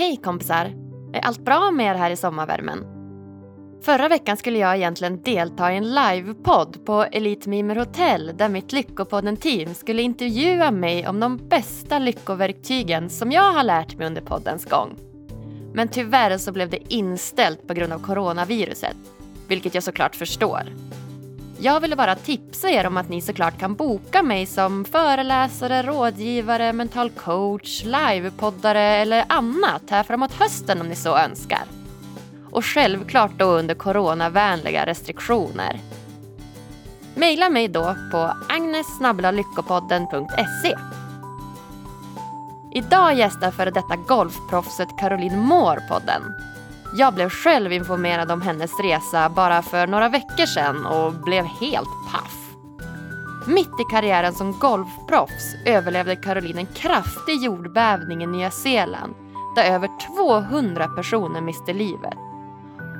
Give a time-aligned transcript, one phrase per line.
[0.00, 0.72] Hej kompisar!
[1.12, 2.84] Är allt bra med er här i sommarvärmen?
[3.82, 8.72] Förra veckan skulle jag egentligen delta i en livepodd på Elite Mimer Hotel där mitt
[8.72, 14.64] Lyckopodden-team skulle intervjua mig om de bästa lyckoverktygen som jag har lärt mig under poddens
[14.64, 14.96] gång.
[15.74, 18.96] Men tyvärr så blev det inställt på grund av coronaviruset,
[19.48, 20.62] vilket jag såklart förstår.
[21.62, 26.72] Jag ville bara tipsa er om att ni såklart kan boka mig som föreläsare, rådgivare,
[26.72, 31.62] mental coach, livepoddare eller annat här framåt hösten om ni så önskar.
[32.50, 35.80] Och självklart då under coronavänliga restriktioner.
[37.14, 40.76] Maila mig då på agnessnabblalyckopodden.se.
[42.74, 46.22] Idag gästar före detta golfproffset Caroline Moore podden.
[46.92, 51.88] Jag blev själv informerad om hennes resa bara för några veckor sedan och blev helt
[52.12, 52.36] paff.
[53.46, 59.14] Mitt i karriären som golfproffs överlevde Caroline en kraftig jordbävning i Nya Zeeland
[59.56, 62.14] där över 200 personer miste livet.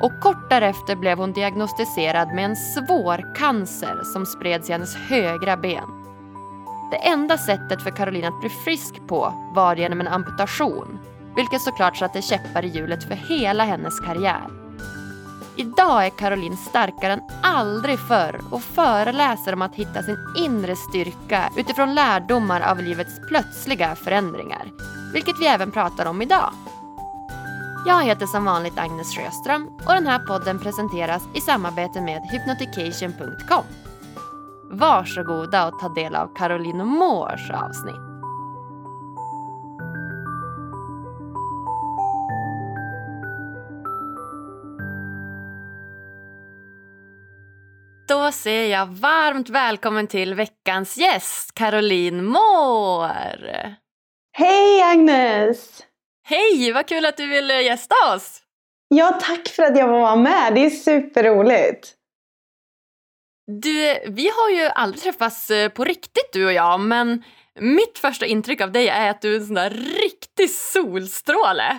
[0.01, 5.57] Och kort därefter blev hon diagnostiserad med en svår cancer som spreds i hennes högra
[5.57, 5.89] ben.
[6.91, 10.99] Det enda sättet för Caroline att bli frisk på var genom en amputation
[11.37, 14.47] vilket såklart satte käppar i hjulet för hela hennes karriär.
[15.57, 21.51] Idag är Caroline starkare än aldrig förr och föreläser om att hitta sin inre styrka
[21.57, 24.71] utifrån lärdomar av livets plötsliga förändringar,
[25.13, 26.53] vilket vi även pratar om idag.
[27.87, 33.65] Jag heter som vanligt Agnes Sjöström och den här podden presenteras i samarbete med hypnotication.com.
[34.71, 38.10] Varsågoda och ta del av Caroline Moores avsnitt.
[48.11, 53.75] Då säger jag varmt välkommen till veckans gäst, Caroline Moore.
[54.33, 55.85] Hej Agnes!
[56.29, 58.43] Hej, vad kul att du vill gästa oss.
[58.89, 60.55] Ja, tack för att jag får vara med.
[60.55, 61.95] Det är superroligt.
[63.47, 67.25] Du, vi har ju aldrig träffats eh, på riktigt du och jag, men
[67.61, 71.79] mitt första intryck av dig är att du är en sån där riktig solstråle.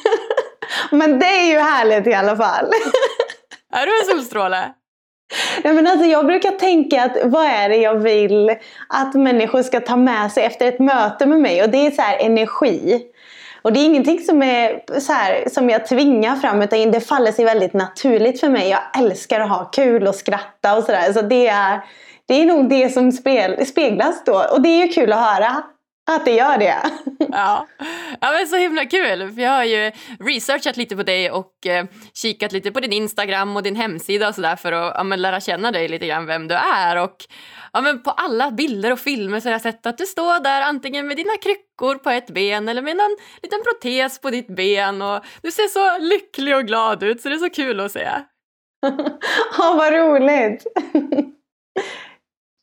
[0.90, 2.70] men det är ju härligt i alla fall.
[3.72, 4.74] är du en solstråle?
[5.64, 8.56] Nej, men alltså jag brukar tänka att vad är det jag vill
[8.88, 12.02] att människor ska ta med sig efter ett möte med mig och det är så
[12.02, 13.02] här, energi.
[13.62, 17.32] Och det är ingenting som, är så här, som jag tvingar fram utan det faller
[17.32, 18.68] sig väldigt naturligt för mig.
[18.68, 21.12] Jag älskar att ha kul och skratta och sådär.
[21.12, 21.80] Så det är,
[22.26, 24.44] det är nog det som speglas då.
[24.52, 25.62] Och det är ju kul att höra
[26.16, 26.82] att det gör det.
[27.18, 27.66] ja.
[28.20, 29.32] ja, men så himla kul.
[29.32, 31.84] För jag har ju researchat lite på dig och eh,
[32.14, 35.40] kikat lite på din Instagram och din hemsida och sådär för att ja, men lära
[35.40, 36.96] känna dig lite grann vem du är.
[36.96, 37.16] Och
[37.72, 40.60] ja, men på alla bilder och filmer så har jag sett att du står där
[40.60, 45.02] antingen med dina kryckor på ett ben eller med en liten protes på ditt ben
[45.02, 48.08] och du ser så lycklig och glad ut så det är så kul att se.
[49.58, 50.66] Ja, vad roligt!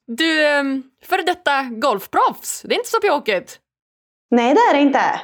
[0.08, 3.60] Du, ehm, före detta golfproffs, det är inte så pjåkigt.
[4.32, 5.22] Nej, det är det inte.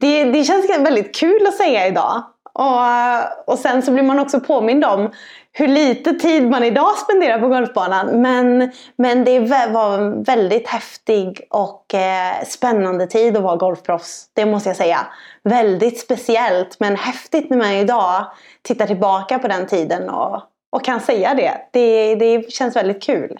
[0.00, 2.22] Det, det känns väldigt kul att säga idag.
[2.52, 5.12] Och, och sen så blir man också påmind om
[5.52, 8.20] hur lite tid man idag spenderar på golfbanan.
[8.22, 9.40] Men, men det
[9.70, 14.30] var en väldigt häftig och eh, spännande tid att vara golfproffs.
[14.32, 15.06] Det måste jag säga.
[15.42, 18.26] Väldigt speciellt men häftigt när man idag
[18.62, 20.42] tittar tillbaka på den tiden och,
[20.72, 21.52] och kan säga det.
[21.72, 22.14] det.
[22.14, 23.38] Det känns väldigt kul.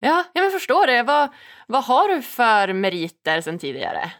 [0.00, 1.02] Ja, jag förstår det.
[1.02, 1.28] Vad,
[1.66, 4.12] vad har du för meriter sen tidigare?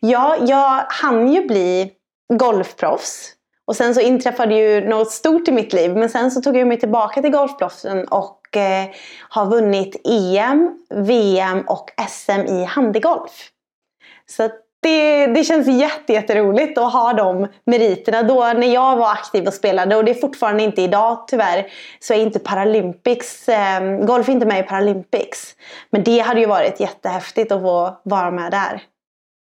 [0.00, 1.92] Ja, jag hann ju bli
[2.38, 3.36] golfproffs.
[3.64, 5.96] Och sen så inträffade ju något stort i mitt liv.
[5.96, 8.90] Men sen så tog jag mig tillbaka till golfproffsen och eh,
[9.28, 13.50] har vunnit EM, VM och SM i handigolf.
[14.26, 14.50] Så
[14.82, 15.68] det, det känns
[16.08, 18.22] jätteroligt att ha de meriterna.
[18.22, 21.66] Då när jag var aktiv och spelade, och det är fortfarande inte idag tyvärr,
[22.00, 25.56] så är inte Paralympics, eh, golf är inte med i Paralympics.
[25.90, 28.82] Men det hade ju varit jättehäftigt att få vara med där.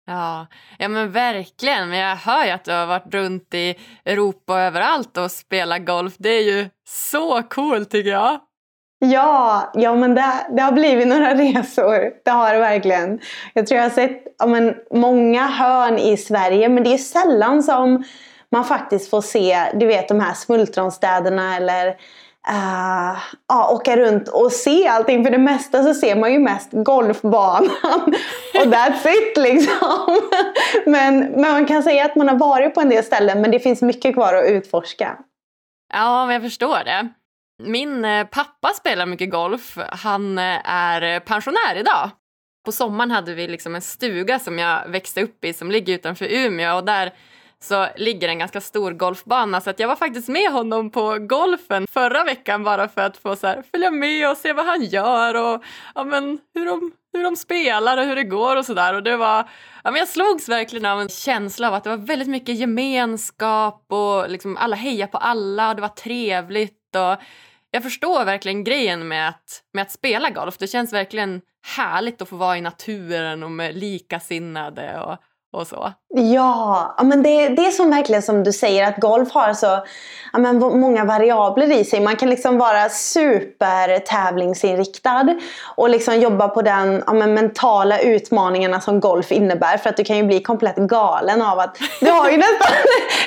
[0.06, 0.46] Ja,
[0.78, 1.88] ja men verkligen.
[1.88, 5.87] Men jag hör ju att du har varit runt i Europa och överallt och spelat
[5.87, 6.14] golf.
[6.19, 8.40] Det är ju så coolt tycker jag.
[9.12, 12.10] Ja, ja men det, det har blivit några resor.
[12.24, 13.20] Det har det verkligen.
[13.52, 17.62] Jag tror jag har sett ja, men, många hörn i Sverige men det är sällan
[17.62, 18.04] som
[18.50, 21.88] man faktiskt får se du vet de här smultronstäderna eller
[22.48, 23.18] uh,
[23.48, 25.24] ja, åka runt och se allting.
[25.24, 27.64] För det mesta så ser man ju mest golfbanan
[28.54, 30.20] och that's it liksom.
[30.86, 33.60] men, men man kan säga att man har varit på en del ställen men det
[33.60, 35.16] finns mycket kvar att utforska.
[35.92, 37.08] Ja, men jag förstår det.
[37.62, 39.78] Min eh, pappa spelar mycket golf.
[39.90, 42.10] Han eh, är pensionär idag.
[42.64, 46.26] På sommaren hade vi liksom en stuga som jag växte upp i som ligger utanför
[46.30, 47.12] Umeå och där
[47.64, 51.86] så ligger en ganska stor golfbana så att jag var faktiskt med honom på golfen
[51.86, 55.34] förra veckan bara för att få så här, följa med och se vad han gör
[55.34, 55.64] och
[55.94, 58.94] ja, men, hur, de, hur de spelar och hur det går och sådär.
[58.94, 59.48] Och det var,
[59.84, 63.86] ja, men jag slogs verkligen av en känsla av att det var väldigt mycket gemenskap
[63.88, 66.83] och liksom alla hejar på alla och det var trevligt.
[66.94, 67.17] Och
[67.70, 70.58] jag förstår verkligen grejen med att, med att spela golf.
[70.58, 71.41] Det känns verkligen
[71.76, 75.00] härligt att få vara i naturen och med likasinnade.
[75.00, 75.19] Och,
[75.54, 75.92] och så.
[76.16, 79.82] Ja, men det, det är som verkligen som du säger att golf har så
[80.34, 82.00] ja, men många variabler i sig.
[82.00, 85.34] Man kan liksom vara supertävlingsinriktad
[85.76, 89.78] och liksom jobba på den ja, men mentala utmaningarna som golf innebär.
[89.78, 92.72] För att du kan ju bli komplett galen av att du har ju nästan,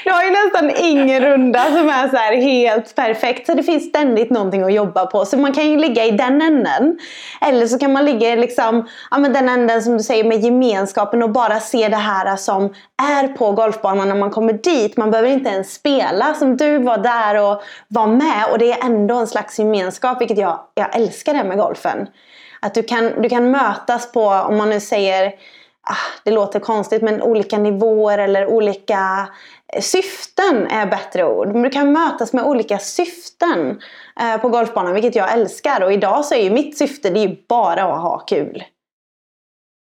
[0.03, 3.45] du har ju nästan ingen runda som är så helt perfekt.
[3.45, 5.25] Så det finns ständigt någonting att jobba på.
[5.25, 6.99] Så man kan ju ligga i den änden.
[7.41, 10.39] Eller så kan man ligga i liksom, ja, men den änden som du säger med
[10.39, 12.73] gemenskapen och bara se det här som
[13.03, 14.97] är på golfbanan när man kommer dit.
[14.97, 18.45] Man behöver inte ens spela som du var där och var med.
[18.51, 22.07] Och det är ändå en slags gemenskap vilket jag, jag älskar det med golfen.
[22.59, 25.25] Att du kan, du kan mötas på, om man nu säger,
[25.81, 29.27] ah, det låter konstigt, men olika nivåer eller olika
[29.73, 31.47] eh, syften är bättre ord.
[31.47, 33.81] Men du kan mötas med olika syften
[34.19, 35.83] eh, på golfbanan vilket jag älskar.
[35.83, 38.63] Och idag så är ju mitt syfte det är ju bara att ha kul.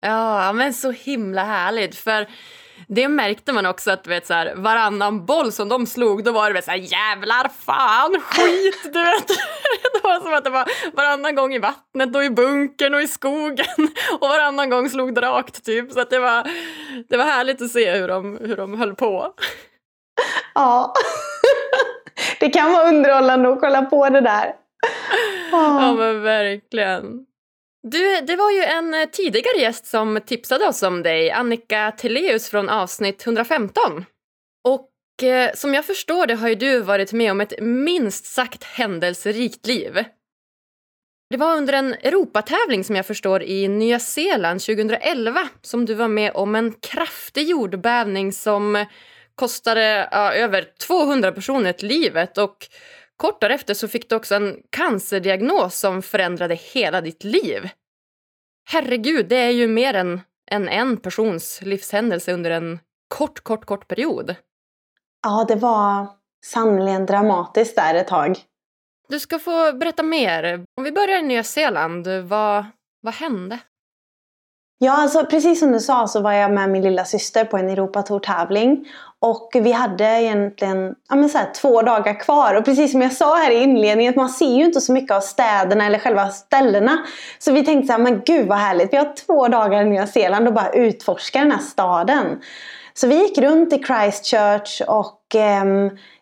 [0.03, 1.97] Ja, men så himla härligt.
[1.97, 2.27] För
[2.89, 6.51] det märkte man också att vet, så här, varannan boll som de slog då var
[6.51, 9.29] det så här jävlar fan skit du vet.
[9.93, 13.09] Det var som att det var varannan gång i vattnet och i bunkern och i
[13.09, 13.67] skogen
[14.21, 15.93] och varannan gång slog det rakt typ.
[15.93, 16.51] Så att det var,
[17.09, 19.33] det var härligt att se hur de, hur de höll på.
[20.55, 20.95] Ja,
[22.41, 24.53] det kan vara underhållande att kolla på det där.
[25.53, 27.27] Ja men verkligen.
[27.83, 32.49] Du, det var ju en eh, tidigare gäst som tipsade oss om dig, Annika Teleus
[32.49, 34.05] från avsnitt 115.
[34.65, 38.65] Och eh, som jag förstår det har ju du varit med om ett minst sagt
[38.65, 40.05] händelserikt liv.
[41.31, 46.09] Det var under en Europatävling som jag förstår i Nya Zeeland 2011 som du var
[46.09, 48.87] med om en kraftig jordbävning som
[49.35, 52.69] kostade ja, över 200 personer livet och
[53.23, 57.71] Kort därefter så fick du också en cancerdiagnos som förändrade hela ditt liv.
[58.71, 60.21] Herregud, det är ju mer än,
[60.51, 62.79] än en persons livshändelse under en
[63.09, 64.35] kort, kort, kort period.
[65.23, 66.07] Ja, det var
[66.45, 68.39] sannerligen dramatiskt där ett tag.
[69.09, 70.65] Du ska få berätta mer.
[70.77, 72.65] Om vi börjar i Nya Zeeland, vad,
[73.01, 73.59] vad hände?
[74.85, 77.71] Ja, alltså precis som du sa så var jag med min lilla syster på en
[77.71, 78.89] Europatour-tävling.
[79.19, 82.55] Och vi hade egentligen ja, men så här, två dagar kvar.
[82.55, 85.21] Och precis som jag sa här i inledningen, man ser ju inte så mycket av
[85.21, 86.99] städerna eller själva ställena.
[87.39, 88.93] Så vi tänkte så här, men gud vad härligt.
[88.93, 92.41] Vi har två dagar i Nya Zeeland och bara utforska den här staden.
[92.95, 95.65] Så vi gick runt i Christchurch och eh,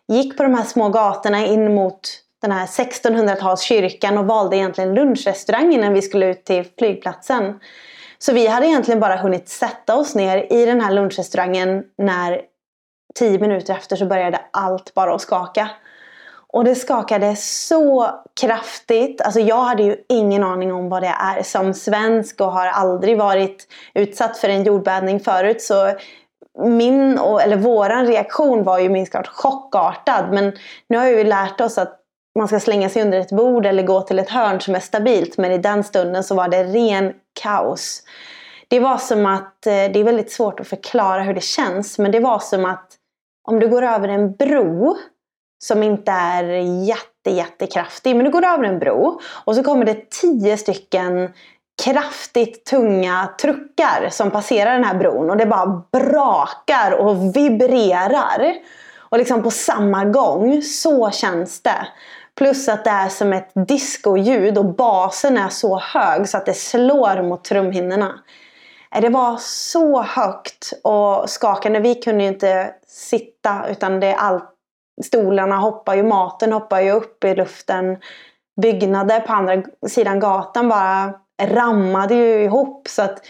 [0.07, 2.01] gick på de här små gatorna in mot
[2.41, 7.59] den här 1600-talskyrkan och valde egentligen lunchrestaurang innan vi skulle ut till flygplatsen.
[8.21, 12.41] Så vi hade egentligen bara hunnit sätta oss ner i den här lunchrestaurangen när
[13.15, 15.69] tio minuter efter så började allt bara att skaka.
[16.53, 18.09] Och det skakade så
[18.41, 19.21] kraftigt.
[19.21, 23.17] Alltså jag hade ju ingen aning om vad det är som svensk och har aldrig
[23.17, 25.61] varit utsatt för en jordbävning förut.
[25.61, 25.93] Så
[26.59, 30.33] min, eller våran reaktion var ju minst klart chockartad.
[30.33, 30.53] Men
[30.87, 32.00] nu har vi ju lärt oss att
[32.39, 35.37] man ska slänga sig under ett bord eller gå till ett hörn som är stabilt.
[35.37, 38.03] Men i den stunden så var det ren kaos.
[38.67, 42.11] Det var som att, eh, det är väldigt svårt att förklara hur det känns, men
[42.11, 42.87] det var som att
[43.47, 44.97] om du går över en bro
[45.63, 46.43] som inte är
[46.87, 51.29] jätte, jättekraftig, men du går över en bro och så kommer det tio stycken
[51.83, 58.53] kraftigt tunga truckar som passerar den här bron och det bara brakar och vibrerar.
[59.11, 61.87] Och liksom på samma gång, så känns det.
[62.37, 66.53] Plus att det är som ett discoljud och basen är så hög så att det
[66.53, 68.19] slår mot trumhinnorna.
[68.95, 71.79] Eh, det var så högt och skakande.
[71.79, 74.49] Vi kunde ju inte sitta utan det allt,
[75.05, 77.97] stolarna hoppar ju, maten hoppar ju upp i luften.
[78.61, 82.87] Byggnader på andra sidan gatan bara rammade ju ihop.
[82.87, 83.21] Så att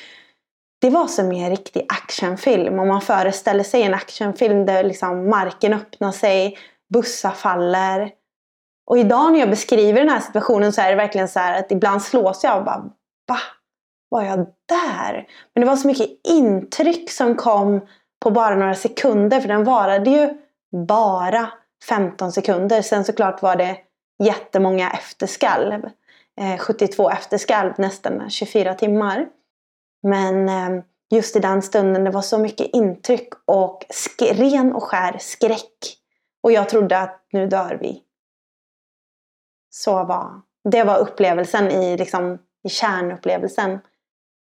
[0.81, 2.79] det var som en riktig actionfilm.
[2.79, 6.57] Om man föreställer sig en actionfilm där liksom marken öppnar sig,
[6.93, 8.11] bussar faller.
[8.91, 12.01] Och idag när jag beskriver den här situationen så är det verkligen så att ibland
[12.01, 12.89] slås jag av bara
[13.27, 13.37] Va?
[14.09, 14.37] Var jag
[14.69, 15.27] där?
[15.53, 17.81] Men det var så mycket intryck som kom
[18.23, 20.29] på bara några sekunder för den varade ju
[20.87, 21.49] bara
[21.89, 22.81] 15 sekunder.
[22.81, 23.77] Sen såklart var det
[24.23, 25.85] jättemånga efterskalv.
[26.41, 29.27] Eh, 72 efterskalv nästan 24 timmar.
[30.03, 33.85] Men eh, just i den stunden det var så mycket intryck och
[34.19, 35.97] ren och skär skräck.
[36.43, 38.03] Och jag trodde att nu dör vi.
[39.71, 43.79] Så var det var upplevelsen i, liksom, i kärnupplevelsen.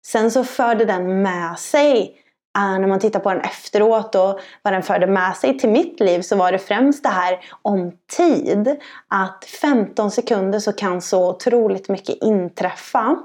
[0.07, 2.17] Sen så förde den med sig,
[2.59, 6.01] eh, när man tittar på den efteråt och vad den förde med sig till mitt
[6.01, 8.77] liv så var det främst det här om tid.
[9.09, 13.17] Att 15 sekunder så kan så otroligt mycket inträffa.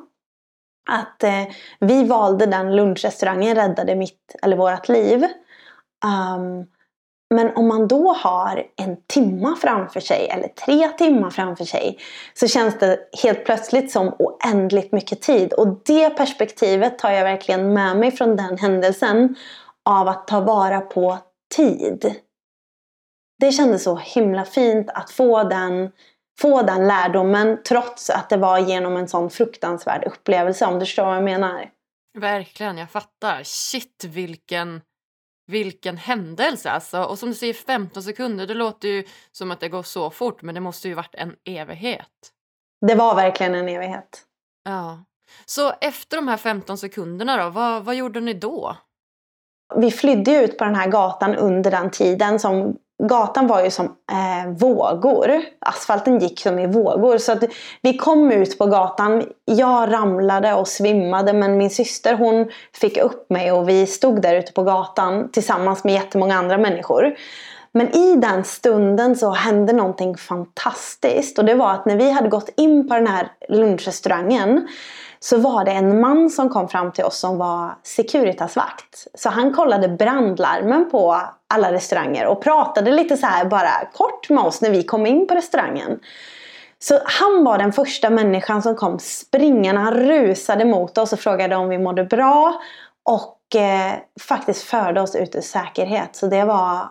[0.89, 1.43] Att eh,
[1.79, 5.23] vi valde den lunchrestaurangen räddade mitt, eller vårt liv.
[6.05, 6.67] Um,
[7.35, 11.99] men om man då har en timma framför sig eller tre timmar framför sig
[12.33, 15.53] så känns det helt plötsligt som oändligt mycket tid.
[15.53, 19.35] Och det perspektivet tar jag verkligen med mig från den händelsen
[19.89, 21.17] av att ta vara på
[21.55, 22.15] tid.
[23.39, 25.91] Det kändes så himla fint att få den,
[26.41, 31.05] få den lärdomen trots att det var genom en sån fruktansvärd upplevelse om du förstår
[31.05, 31.69] vad jag menar.
[32.17, 33.41] Verkligen, jag fattar.
[33.43, 34.81] Shit vilken
[35.47, 37.03] vilken händelse alltså.
[37.03, 40.41] Och som du säger 15 sekunder, det låter ju som att det går så fort
[40.41, 42.09] men det måste ju varit en evighet.
[42.87, 44.21] Det var verkligen en evighet.
[44.63, 45.03] Ja.
[45.45, 48.77] Så efter de här 15 sekunderna då, vad, vad gjorde ni då?
[49.75, 53.85] Vi flydde ut på den här gatan under den tiden som gatan var ju som
[53.85, 55.41] eh, vågor.
[55.59, 57.17] Asfalten gick som i vågor.
[57.17, 57.43] Så att
[57.81, 59.23] vi kom ut på gatan.
[59.45, 64.35] Jag ramlade och svimmade men min syster hon fick upp mig och vi stod där
[64.35, 67.15] ute på gatan tillsammans med jättemånga andra människor.
[67.73, 72.29] Men i den stunden så hände någonting fantastiskt och det var att när vi hade
[72.29, 74.67] gått in på den här lunchrestaurangen
[75.19, 79.07] så var det en man som kom fram till oss som var Securitasvakt.
[79.13, 81.21] Så han kollade brandlarmen på
[81.53, 85.27] alla restauranger och pratade lite så här bara kort med oss när vi kom in
[85.27, 85.99] på restaurangen.
[86.79, 89.81] Så han var den första människan som kom springande.
[89.81, 92.61] Han rusade mot oss och frågade om vi mådde bra.
[93.09, 96.15] Och eh, faktiskt förde oss ut i säkerhet.
[96.15, 96.89] Så det var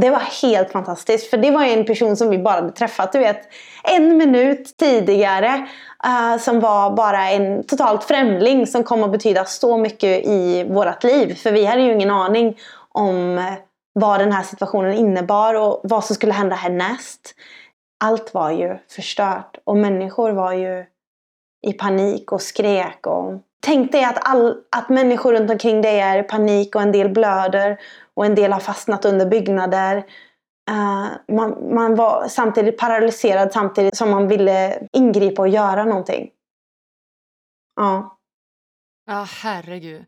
[0.00, 1.30] det var helt fantastiskt.
[1.30, 3.48] För det var en person som vi bara hade träffat, du vet,
[3.82, 5.68] en minut tidigare.
[6.06, 11.04] Uh, som var bara en totalt främling som kom att betyda så mycket i vårt
[11.04, 11.34] liv.
[11.34, 12.58] För vi hade ju ingen aning
[12.88, 13.54] om eh,
[13.92, 17.34] vad den här situationen innebar och vad som skulle hända härnäst.
[18.04, 20.84] Allt var ju förstört och människor var ju
[21.66, 23.06] i panik och skrek.
[23.06, 23.32] Och...
[23.66, 27.08] Tänk dig att, all, att människor runt omkring dig är i panik och en del
[27.08, 27.78] blöder
[28.16, 29.96] och en del har fastnat under byggnader.
[30.70, 36.30] Uh, man, man var samtidigt paralyserad samtidigt som man ville ingripa och göra någonting.
[37.76, 38.18] Ja.
[39.06, 40.04] Ja, herregud.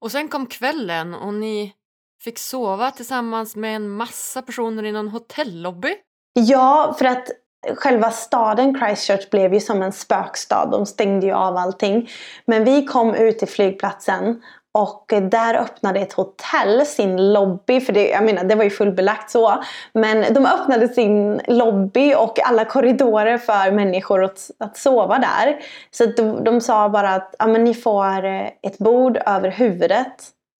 [0.00, 1.74] Och sen kom kvällen och ni
[2.22, 5.94] fick sova tillsammans med en massa personer i någon hotellobby.
[6.32, 7.28] Ja, för att
[7.76, 10.66] själva staden Christchurch blev ju som en spökstad.
[10.66, 12.08] De stängde ju av allting.
[12.44, 18.08] Men vi kom ut till flygplatsen och där öppnade ett hotell sin lobby, för det,
[18.08, 19.62] jag menar, det var ju fullbelagt så.
[19.92, 25.56] Men de öppnade sin lobby och alla korridorer för människor att, att sova där.
[25.90, 30.14] Så de, de sa bara att ja, men ni får eh, ett bord över huvudet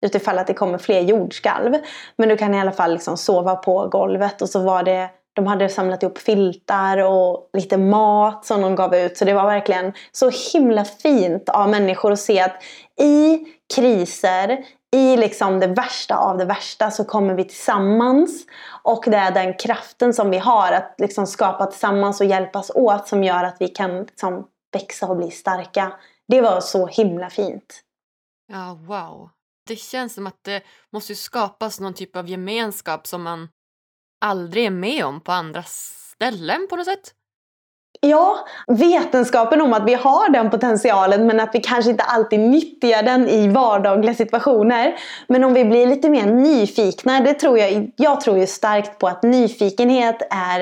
[0.06, 1.74] utifall att det kommer fler jordskalv.
[2.16, 5.46] Men du kan i alla fall liksom sova på golvet och så var det de
[5.46, 9.16] hade samlat ihop filtar och lite mat som de gav ut.
[9.16, 12.62] Så det var verkligen så himla fint av människor att se att
[13.00, 13.38] i
[13.74, 18.46] kriser, i liksom det värsta av det värsta så kommer vi tillsammans.
[18.82, 23.08] Och det är den kraften som vi har att liksom skapa tillsammans och hjälpas åt
[23.08, 25.92] som gör att vi kan liksom växa och bli starka.
[26.28, 27.82] Det var så himla fint.
[28.52, 29.30] Ja, wow.
[29.66, 30.62] Det känns som att det
[30.92, 33.48] måste skapas någon typ av gemenskap som man
[34.20, 37.14] aldrig är med om på andra ställen på något sätt.
[38.02, 43.02] Ja, vetenskapen om att vi har den potentialen men att vi kanske inte alltid nyttjar
[43.02, 44.94] den i vardagliga situationer.
[45.26, 49.06] Men om vi blir lite mer nyfikna, det tror jag, jag tror ju starkt på
[49.06, 50.60] att nyfikenhet är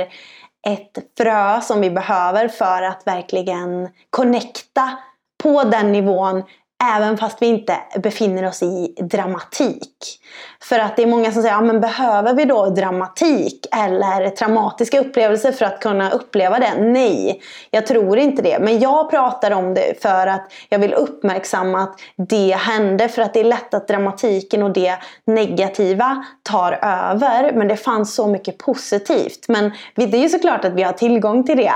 [0.67, 4.99] ett frö som vi behöver för att verkligen connecta
[5.43, 6.43] på den nivån
[6.85, 10.21] Även fast vi inte befinner oss i dramatik.
[10.63, 15.01] För att det är många som säger, ja, men behöver vi då dramatik eller traumatiska
[15.01, 16.75] upplevelser för att kunna uppleva det?
[16.81, 18.59] Nej, jag tror inte det.
[18.61, 23.09] Men jag pratar om det för att jag vill uppmärksamma att det hände.
[23.09, 27.53] För att det är lätt att dramatiken och det negativa tar över.
[27.53, 29.45] Men det fanns så mycket positivt.
[29.49, 31.73] Men det är ju såklart att vi har tillgång till det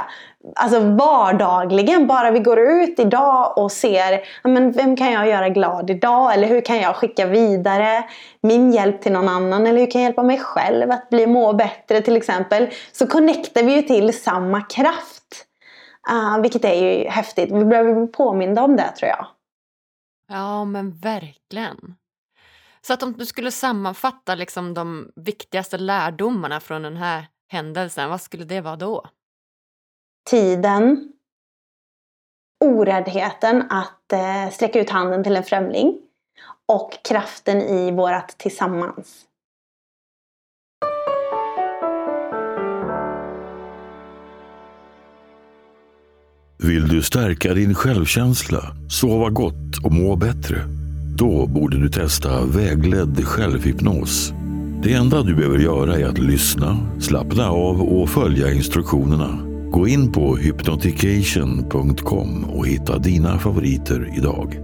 [0.57, 2.07] alltså vardagligen.
[2.07, 6.35] Bara vi går ut idag och ser men vem kan jag göra glad idag?
[6.35, 8.05] Eller hur kan jag skicka vidare
[8.41, 9.67] min hjälp till någon annan?
[9.67, 12.69] Eller hur kan jag hjälpa mig själv att bli må bättre till exempel?
[12.93, 15.47] Så connectar vi ju till samma kraft.
[16.13, 17.53] Uh, vilket är ju häftigt.
[17.53, 19.27] Vi behöver bli påminda om det tror jag.
[20.29, 21.95] Ja, men verkligen.
[22.87, 28.21] Så att om du skulle sammanfatta liksom de viktigaste lärdomarna från den här händelsen, vad
[28.21, 29.05] skulle det vara då?
[30.31, 31.13] Tiden.
[32.65, 35.99] Oräddheten att eh, sträcka ut handen till en främling.
[36.69, 39.27] Och kraften i vårat tillsammans.
[46.59, 50.57] Vill du stärka din självkänsla, sova gott och må bättre?
[51.19, 54.33] Då borde du testa vägledd självhypnos.
[54.83, 59.52] Det enda du behöver göra är att lyssna, slappna av och följa instruktionerna.
[59.73, 64.57] Gå in på hypnotication.com och hitta dina favoriter idag.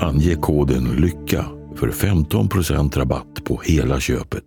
[0.00, 1.44] Ange koden LYCKA
[1.76, 4.44] för 15% rabatt på hela köpet.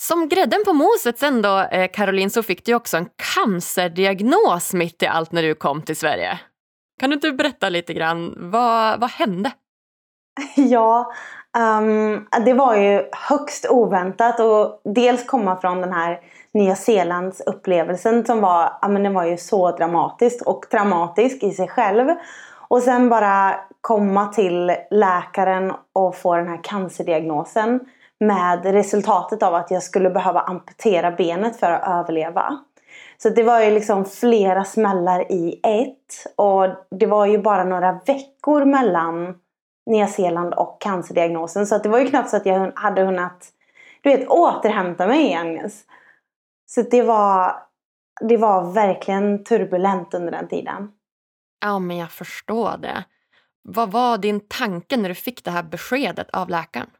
[0.00, 5.02] Som grädden på moset sen då, eh, Caroline, så fick du också en cancerdiagnos mitt
[5.02, 6.40] i allt när du kom till Sverige.
[7.00, 9.52] Kan du inte berätta lite grann, vad, vad hände?
[10.56, 11.12] Ja,
[11.58, 16.20] um, det var ju högst oväntat och dels komma från den här
[16.54, 21.50] Nya Zeelands upplevelsen som var, ja, men den var ju så dramatisk och traumatisk i
[21.50, 22.14] sig själv.
[22.68, 27.80] Och sen bara komma till läkaren och få den här cancerdiagnosen
[28.20, 32.58] med resultatet av att jag skulle behöva amputera benet för att överleva.
[33.18, 36.34] Så det var ju liksom flera smällar i ett.
[36.36, 39.34] Och det var ju bara några veckor mellan
[39.86, 41.66] Nya Zeeland och cancerdiagnosen.
[41.66, 43.52] Så det var ju knappt så att jag hade hunnit
[44.06, 45.84] du vet, återhämta mig Agnes.
[46.66, 47.62] Så det var,
[48.20, 50.92] det var verkligen turbulent under den tiden.
[51.60, 53.04] Ja, men jag förstår det.
[53.62, 56.90] Vad var din tanke när du fick det här beskedet av läkaren?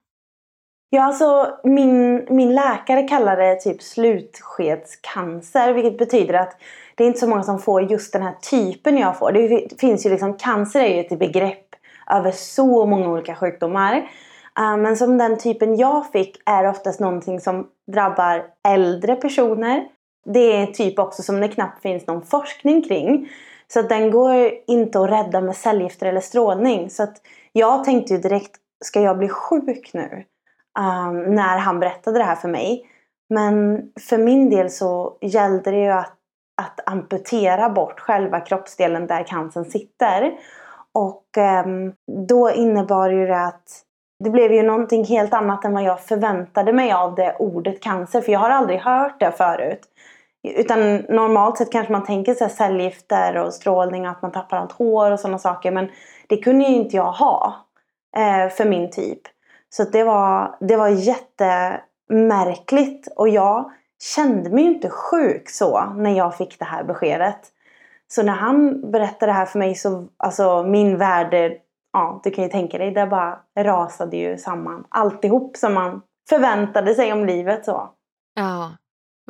[0.90, 5.72] Ja, alltså min, min läkare kallar det typ slutskedscancer.
[5.72, 6.56] Vilket betyder att
[6.94, 9.32] det är inte så många som får just den här typen jag får.
[9.32, 11.65] Det finns ju liksom, cancer är ju ett begrepp
[12.10, 13.96] över så många olika sjukdomar.
[14.58, 19.84] Eh, men som den typen jag fick är oftast någonting som drabbar äldre personer.
[20.24, 23.28] Det är typ också som det knappt finns någon forskning kring.
[23.72, 26.90] Så att den går inte att rädda med cellgifter eller strålning.
[26.90, 27.16] Så att
[27.52, 30.24] jag tänkte ju direkt, ska jag bli sjuk nu?
[30.78, 32.86] um, när han berättade det här för mig.
[33.30, 36.12] Men för min del så gällde det ju att,
[36.62, 40.32] att amputera bort själva kroppsdelen där cancern sitter.
[40.96, 41.24] Och
[41.66, 41.92] um,
[42.26, 43.82] då innebar ju det att
[44.24, 48.20] det blev ju någonting helt annat än vad jag förväntade mig av det ordet cancer.
[48.20, 49.80] För jag har aldrig hört det förut.
[50.42, 54.72] Utan normalt sett kanske man tänker sig cellgifter och strålning och att man tappar allt
[54.72, 55.70] hår och sådana saker.
[55.70, 55.88] Men
[56.26, 57.54] det kunde ju inte jag ha
[58.16, 59.20] eh, för min typ.
[59.68, 63.08] Så det var, det var jättemärkligt.
[63.16, 63.70] Och jag
[64.14, 67.52] kände mig ju inte sjuk så när jag fick det här beskedet.
[68.08, 71.60] Så när han berättade det här för mig så, alltså min värld,
[71.92, 74.84] ja du kan ju tänka dig, det bara rasade ju samman.
[74.88, 77.90] Alltihop som man förväntade sig om livet så.
[78.34, 78.76] Ja.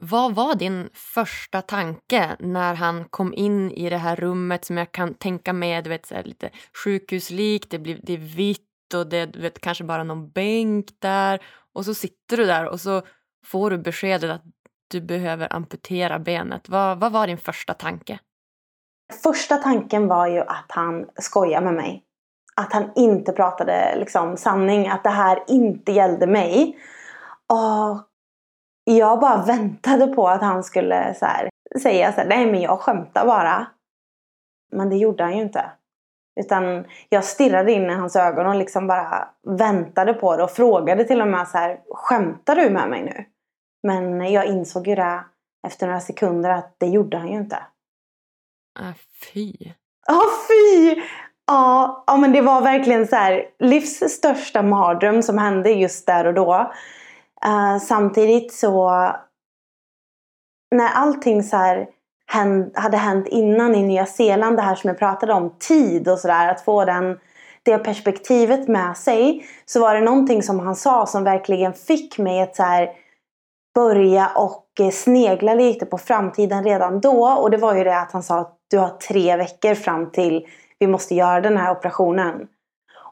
[0.03, 4.93] Vad var din första tanke när han kom in i det här rummet som jag
[4.93, 6.51] kan tänka mig, du vet, så lite
[6.85, 11.43] sjukhuslikt, det, blir, det är vitt och det är vet, kanske bara någon bänk där
[11.75, 13.03] och så sitter du där och så
[13.45, 14.43] får du beskedet att
[14.91, 16.69] du behöver amputera benet.
[16.69, 18.19] Vad, vad var din första tanke?
[19.13, 22.03] Första tanken var ju att han skojar med mig.
[22.57, 26.79] Att han inte pratade liksom, sanning, att det här inte gällde mig.
[27.47, 28.03] Och
[28.85, 31.49] jag bara väntade på att han skulle så här,
[31.83, 33.67] säga så här, nej men jag skämtar bara.
[34.73, 35.71] Men det gjorde han ju inte.
[36.41, 41.05] Utan jag stirrade in i hans ögon och liksom bara väntade på det och frågade
[41.05, 43.25] till och med så här, skämtar du med mig nu?
[43.83, 45.25] Men jag insåg ju det
[45.67, 47.59] efter några sekunder att det gjorde han ju inte.
[48.81, 48.93] Äh,
[49.33, 49.53] fy.
[50.07, 51.03] Ja, fy!
[51.47, 56.27] Ja, ja, men det var verkligen så här, livs största mardröm som hände just där
[56.27, 56.73] och då.
[57.47, 58.91] Uh, samtidigt så
[60.71, 61.87] när allting så här
[62.75, 64.57] hade hänt innan i Nya Zeeland.
[64.57, 66.49] Det här som jag pratade om, tid och sådär.
[66.49, 67.19] Att få den,
[67.63, 69.47] det perspektivet med sig.
[69.65, 72.91] Så var det någonting som han sa som verkligen fick mig att så här,
[73.75, 77.29] börja och eh, snegla lite på framtiden redan då.
[77.29, 80.47] Och det var ju det att han sa att du har tre veckor fram till
[80.79, 82.49] vi måste göra den här operationen.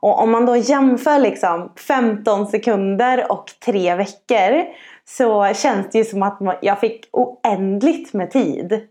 [0.00, 4.64] Och om man då jämför liksom 15 sekunder och tre veckor
[5.04, 8.88] så känns det ju som att jag fick oändligt med tid.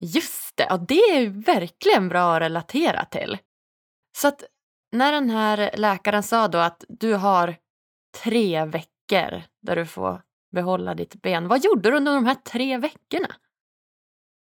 [0.00, 3.38] Just det, ja, det är verkligen bra att relatera till.
[4.18, 4.44] Så att
[4.92, 7.56] när den här läkaren sa då att du har
[8.24, 10.20] tre veckor där du får
[10.52, 11.48] behålla ditt ben.
[11.48, 13.34] Vad gjorde du under de här tre veckorna?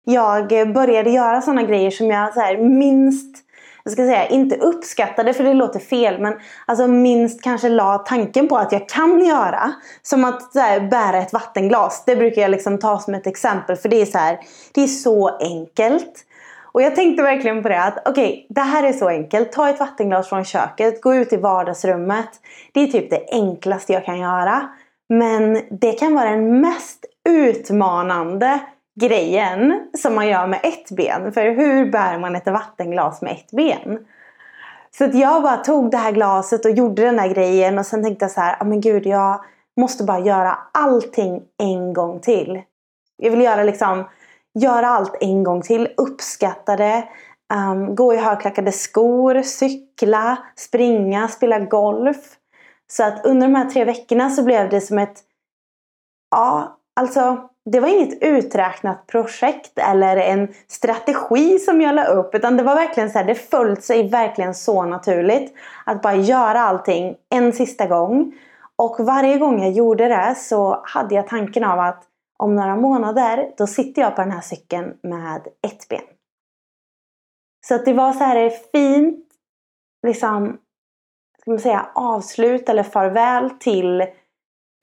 [0.05, 3.45] Jag började göra sådana grejer som jag så här, minst
[3.85, 6.35] jag ska säga, inte uppskattade för det låter fel men
[6.67, 9.73] alltså minst kanske la tanken på att jag kan göra.
[10.03, 12.03] Som att så här, bära ett vattenglas.
[12.07, 14.39] Det brukar jag liksom ta som ett exempel för det är så här,
[14.73, 16.25] det är så enkelt.
[16.73, 19.53] Och jag tänkte verkligen på det att okej, okay, det här är så enkelt.
[19.53, 22.29] Ta ett vattenglas från köket, gå ut i vardagsrummet.
[22.73, 24.69] Det är typ det enklaste jag kan göra.
[25.09, 28.61] Men det kan vara den mest utmanande
[29.01, 31.33] grejen som man gör med ett ben.
[31.33, 34.07] För hur bär man ett vattenglas med ett ben?
[34.99, 38.03] Så att jag bara tog det här glaset och gjorde den här grejen och sen
[38.03, 39.45] tänkte jag så här, oh, men gud jag
[39.77, 42.63] måste bara göra allting en gång till.
[43.17, 44.05] Jag vill göra liksom,
[44.55, 47.09] göra allt en gång till, uppskatta det,
[47.55, 52.37] um, gå i högklackade skor, cykla, springa, spela golf.
[52.93, 55.23] Så att under de här tre veckorna så blev det som ett,
[56.31, 62.35] ja alltså det var inget uträknat projekt eller en strategi som jag la upp.
[62.35, 65.55] Utan det var verkligen så här, det föll sig verkligen så naturligt.
[65.87, 68.35] Att bara göra allting en sista gång.
[68.77, 72.05] Och varje gång jag gjorde det så hade jag tanken av att
[72.39, 76.01] om några månader då sitter jag på den här cykeln med ett ben.
[77.67, 79.27] Så att det var så här fint
[80.07, 80.59] liksom,
[81.41, 84.05] ska man säga, avslut eller farväl till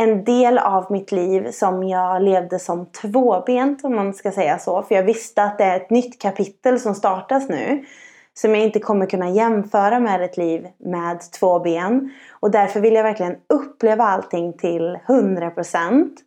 [0.02, 4.84] en del av mitt liv som jag levde som tvåbent om man ska säga så.
[4.84, 7.86] För jag visste att det är ett nytt kapitel som startas nu.
[8.34, 12.14] Som jag inte kommer kunna jämföra med ett liv med två ben.
[12.40, 16.18] Och därför vill jag verkligen uppleva allting till 100%.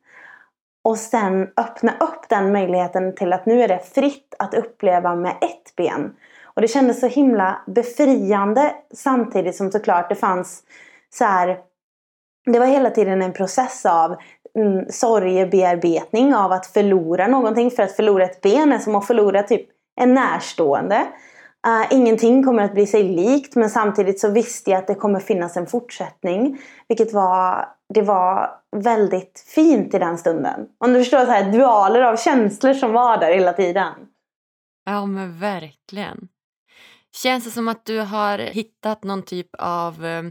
[0.84, 5.30] Och sen öppna upp den möjligheten till att nu är det fritt att uppleva med
[5.30, 6.12] ett ben.
[6.44, 10.62] Och det kändes så himla befriande samtidigt som såklart det fanns
[11.10, 11.58] så här
[12.46, 14.16] det var hela tiden en process av
[14.58, 17.70] mm, sorgebearbetning av att förlora någonting.
[17.70, 19.66] För att förlora ett ben är som att förlora typ
[20.00, 21.06] en närstående.
[21.66, 25.20] Uh, ingenting kommer att bli sig likt men samtidigt så visste jag att det kommer
[25.20, 26.58] finnas en fortsättning.
[26.88, 30.66] Vilket var, det var väldigt fint i den stunden.
[30.78, 33.92] Om du förstår, så här, dualer av känslor som var där hela tiden.
[34.84, 36.28] Ja men verkligen.
[37.22, 40.22] Känns det som att du har hittat någon typ av eh,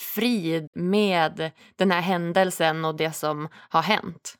[0.00, 4.34] frid med den här händelsen och det som har hänt?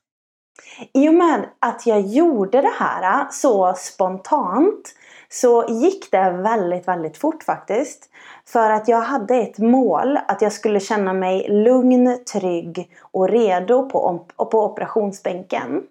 [0.95, 4.95] I och med att jag gjorde det här äh, så spontant
[5.29, 8.11] så gick det väldigt, väldigt fort faktiskt.
[8.47, 13.89] För att jag hade ett mål att jag skulle känna mig lugn, trygg och redo
[13.89, 15.83] på, på operationsbänken.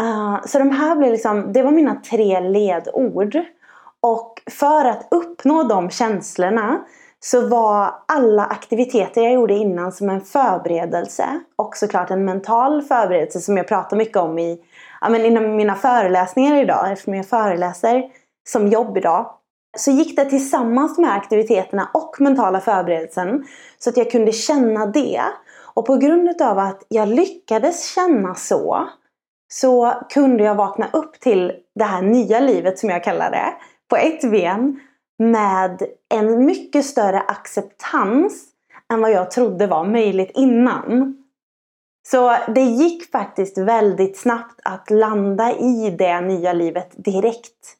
[0.00, 3.38] Uh, så de här blev liksom, det var mina tre ledord.
[4.00, 6.84] Och för att uppnå de känslorna
[7.24, 13.40] så var alla aktiviteter jag gjorde innan som en förberedelse och såklart en mental förberedelse
[13.40, 14.60] som jag pratar mycket om i,
[15.00, 18.04] ja, men inom mina föreläsningar idag eftersom jag föreläser
[18.48, 19.30] som jobb idag.
[19.76, 23.44] Så gick det tillsammans med aktiviteterna och mentala förberedelsen
[23.78, 25.22] så att jag kunde känna det.
[25.74, 28.88] Och på grund av att jag lyckades känna så
[29.52, 33.52] så kunde jag vakna upp till det här nya livet som jag kallar det
[33.88, 34.80] på ett ben
[35.20, 38.44] med en mycket större acceptans
[38.92, 41.16] än vad jag trodde var möjligt innan.
[42.08, 47.76] Så det gick faktiskt väldigt snabbt att landa i det nya livet direkt.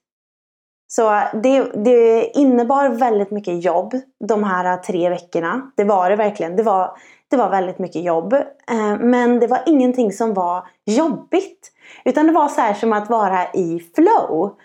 [0.93, 5.71] Så det, det innebar väldigt mycket jobb de här tre veckorna.
[5.77, 6.57] Det var det verkligen.
[6.57, 6.97] Det var,
[7.29, 8.33] det var väldigt mycket jobb.
[8.71, 11.73] Eh, men det var ingenting som var jobbigt.
[12.05, 14.57] Utan det var så här som att vara i flow.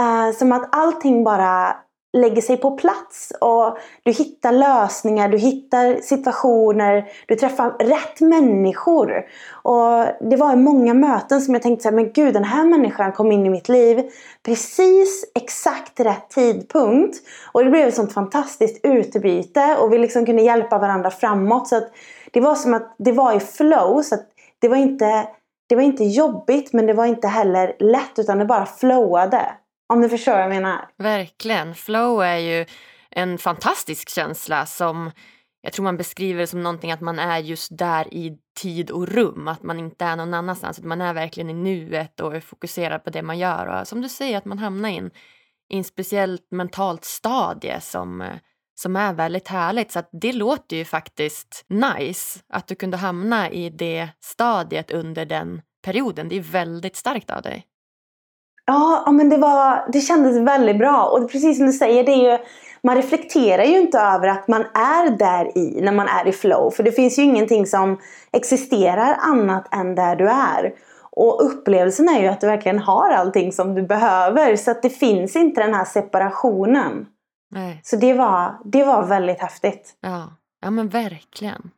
[0.00, 1.76] Eh, som att allting bara
[2.12, 9.24] lägger sig på plats och du hittar lösningar, du hittar situationer, du träffar rätt människor.
[9.62, 13.12] Och det var många möten som jag tänkte så här, men gud den här människan
[13.12, 14.10] kom in i mitt liv
[14.42, 17.16] precis exakt rätt tidpunkt.
[17.52, 21.68] Och det blev ett sånt fantastiskt utbyte och vi liksom kunde hjälpa varandra framåt.
[21.68, 21.90] Så att
[22.30, 24.02] det var som att det var i flow.
[24.02, 24.26] Så att
[24.58, 25.26] det var inte
[25.68, 29.52] det var inte jobbigt men det var inte heller lätt utan det bara flowade.
[29.92, 30.88] Om du förstår vad jag menar.
[30.98, 31.74] Verkligen.
[31.74, 32.66] Flow är ju
[33.10, 35.10] en fantastisk känsla som
[35.62, 39.48] jag tror man beskriver som någonting att man är just där i tid och rum,
[39.48, 43.04] att man inte är någon annanstans, att man är verkligen i nuet och är fokuserad
[43.04, 45.10] på det man gör och som du säger att man hamnar i en,
[45.68, 48.38] i en speciellt mentalt stadie som,
[48.74, 49.92] som är väldigt härligt.
[49.92, 55.26] Så att det låter ju faktiskt nice att du kunde hamna i det stadiet under
[55.26, 56.28] den perioden.
[56.28, 57.66] Det är väldigt starkt av dig.
[58.70, 61.04] Ja, men det, var, det kändes väldigt bra.
[61.04, 62.38] Och precis som du säger, det är ju,
[62.82, 66.70] man reflekterar ju inte över att man är där i när man är i flow.
[66.70, 67.98] För det finns ju ingenting som
[68.32, 70.72] existerar annat än där du är.
[71.12, 74.56] Och upplevelsen är ju att du verkligen har allting som du behöver.
[74.56, 77.06] Så att det finns inte den här separationen.
[77.50, 77.80] Nej.
[77.84, 79.94] Så det var, det var väldigt häftigt.
[80.00, 81.70] Ja, ja men verkligen.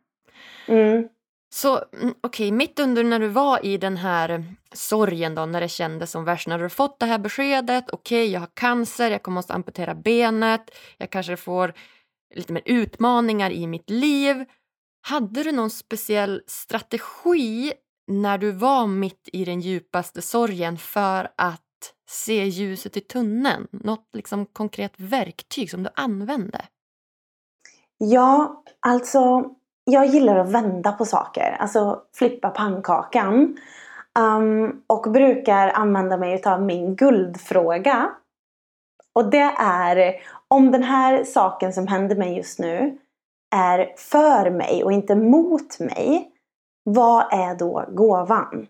[0.68, 1.08] Mm.
[1.54, 4.40] Så okej, okej, mitt under när du var i den här eh,
[4.72, 8.40] sorgen då, när det kändes som värst, när du fått det här beskedet, okej, jag
[8.40, 11.74] har cancer, jag kommer måste amputera benet, jag kanske får
[12.34, 14.44] lite mer utmaningar i mitt liv.
[15.02, 17.72] Hade du någon speciell strategi
[18.06, 21.60] när du var mitt i den djupaste sorgen för att
[22.10, 23.68] se ljuset i tunneln?
[23.70, 26.66] Något liksom konkret verktyg som du använde?
[27.98, 29.54] Ja, alltså
[29.84, 31.56] jag gillar att vända på saker.
[31.58, 33.56] Alltså flippa pannkakan.
[34.18, 38.10] Um, och brukar använda mig av min guldfråga.
[39.14, 40.14] Och det är
[40.48, 42.98] om den här saken som händer mig just nu
[43.54, 46.28] är för mig och inte mot mig.
[46.84, 48.66] Vad är då gåvan?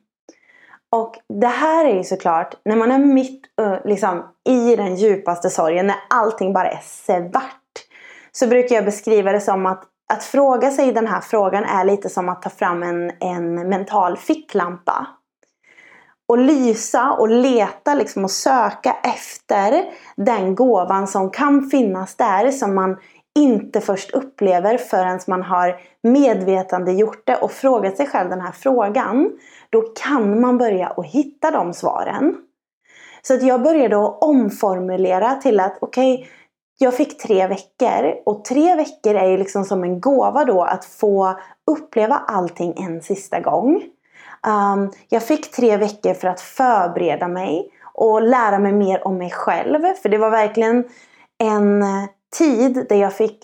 [0.91, 3.47] Och det här är ju såklart när man är mitt
[3.85, 7.59] liksom, i den djupaste sorgen, när allting bara är svart.
[8.33, 12.09] Så brukar jag beskriva det som att att fråga sig den här frågan är lite
[12.09, 15.07] som att ta fram en, en mental ficklampa.
[16.29, 19.85] Och lysa och leta liksom och söka efter
[20.17, 22.97] den gåvan som kan finnas där som man
[23.39, 28.53] inte först upplever förrän man har medvetande gjort det och frågat sig själv den här
[28.53, 29.31] frågan.
[29.71, 32.37] Då kan man börja att hitta de svaren.
[33.23, 36.27] Så att jag började att omformulera till att okej, okay,
[36.79, 40.85] jag fick tre veckor och tre veckor är ju liksom som en gåva då att
[40.85, 43.83] få uppleva allting en sista gång.
[44.47, 49.31] Um, jag fick tre veckor för att förbereda mig och lära mig mer om mig
[49.31, 49.95] själv.
[50.03, 50.85] För det var verkligen
[51.39, 51.85] en
[52.39, 53.39] tid där jag fick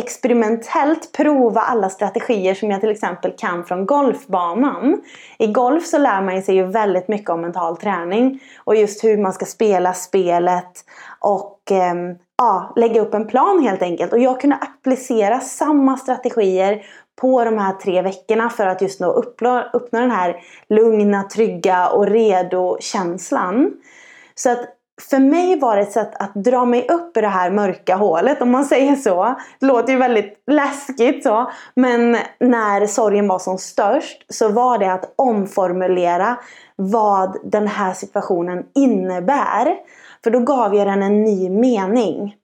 [0.00, 5.02] experimentellt prova alla strategier som jag till exempel kan från golfbanan.
[5.38, 9.18] I golf så lär man sig ju väldigt mycket om mental träning och just hur
[9.18, 10.84] man ska spela spelet
[11.20, 11.94] och eh,
[12.38, 14.12] ja, lägga upp en plan helt enkelt.
[14.12, 16.82] Och jag kunde applicera samma strategier
[17.20, 20.36] på de här tre veckorna för att just då uppnå, uppnå den här
[20.68, 23.70] lugna, trygga och redo känslan.
[24.34, 24.68] Så att
[25.10, 28.42] för mig var det ett sätt att dra mig upp i det här mörka hålet
[28.42, 29.34] om man säger så.
[29.60, 31.50] Det låter ju väldigt läskigt så.
[31.74, 36.36] Men när sorgen var som störst så var det att omformulera
[36.76, 39.76] vad den här situationen innebär.
[40.24, 42.36] För då gav jag den en ny mening.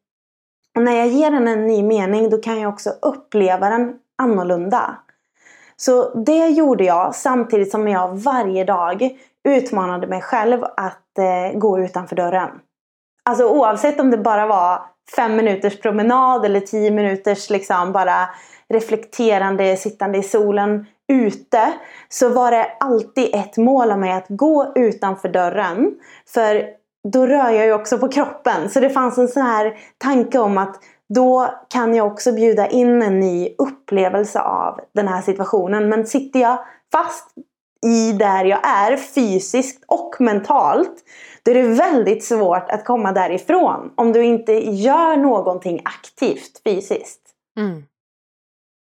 [0.77, 4.97] Och när jag ger den en ny mening då kan jag också uppleva den annorlunda.
[5.77, 11.81] Så det gjorde jag samtidigt som jag varje dag utmanade mig själv att eh, gå
[11.81, 12.51] utanför dörren.
[13.25, 14.83] Alltså oavsett om det bara var
[15.17, 18.29] fem minuters promenad eller tio minuters liksom bara
[18.69, 21.73] reflekterande, sittande i solen ute.
[22.09, 25.95] Så var det alltid ett mål av mig att gå utanför dörren.
[26.27, 28.71] För då rör jag ju också på kroppen.
[28.71, 30.77] Så det fanns en sån här tanke om att
[31.15, 35.89] då kan jag också bjuda in en ny upplevelse av den här situationen.
[35.89, 37.29] Men sitter jag fast
[37.87, 41.05] i där jag är fysiskt och mentalt
[41.43, 47.21] då är det väldigt svårt att komma därifrån om du inte gör någonting aktivt fysiskt.
[47.59, 47.83] Mm.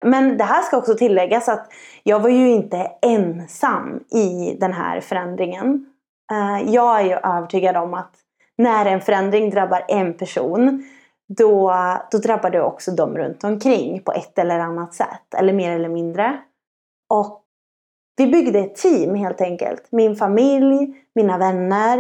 [0.06, 1.68] Men det här ska också tilläggas att
[2.04, 5.91] jag var ju inte ensam i den här förändringen.
[6.32, 8.12] Eh, jag är ju övertygad om att
[8.58, 10.84] när en förändring drabbar en person
[11.38, 11.74] då,
[12.12, 15.34] då drabbar det också de runt omkring på ett eller annat sätt.
[15.38, 16.40] Eller mer eller mindre.
[17.10, 17.42] Och
[18.18, 19.88] vi byggde ett team helt enkelt.
[19.92, 22.00] Min familj, mina vänner.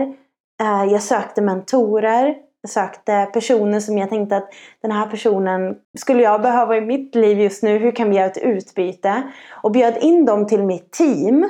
[0.62, 2.36] Eh, jag sökte mentorer.
[2.62, 4.50] Jag sökte personer som jag tänkte att
[4.82, 7.78] den här personen skulle jag behöva i mitt liv just nu.
[7.78, 9.24] Hur kan vi göra ett utbyte?
[9.64, 11.50] Och bjöd in dem till mitt team.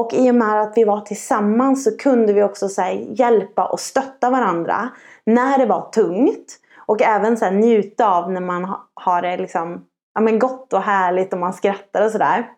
[0.00, 3.80] Och i och med att vi var tillsammans så kunde vi också så hjälpa och
[3.80, 4.88] stötta varandra
[5.26, 6.56] när det var tungt.
[6.86, 9.84] Och även så njuta av när man har det liksom,
[10.14, 12.48] ja, men gott och härligt och man skrattar och sådär.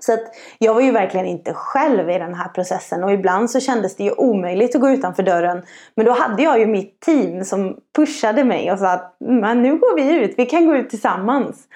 [0.00, 0.24] Så att
[0.58, 4.04] jag var ju verkligen inte själv i den här processen och ibland så kändes det
[4.04, 5.62] ju omöjligt att gå utanför dörren.
[5.94, 9.62] Men då hade jag ju mitt team som pushade mig och sa att mm, men
[9.62, 11.68] nu går vi ut, vi kan gå ut tillsammans.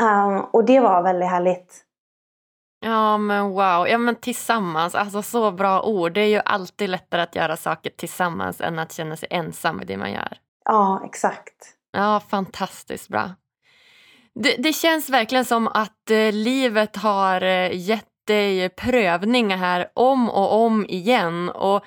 [0.00, 1.85] Um, och det var väldigt härligt.
[2.80, 6.12] Ja men wow, ja men tillsammans, alltså så bra ord.
[6.12, 9.84] Det är ju alltid lättare att göra saker tillsammans än att känna sig ensam i
[9.84, 10.38] det man gör.
[10.64, 11.76] Ja, exakt.
[11.92, 13.30] Ja, fantastiskt bra.
[14.34, 20.30] Det, det känns verkligen som att eh, livet har eh, gett dig prövningar här om
[20.30, 21.48] och om igen.
[21.48, 21.84] Och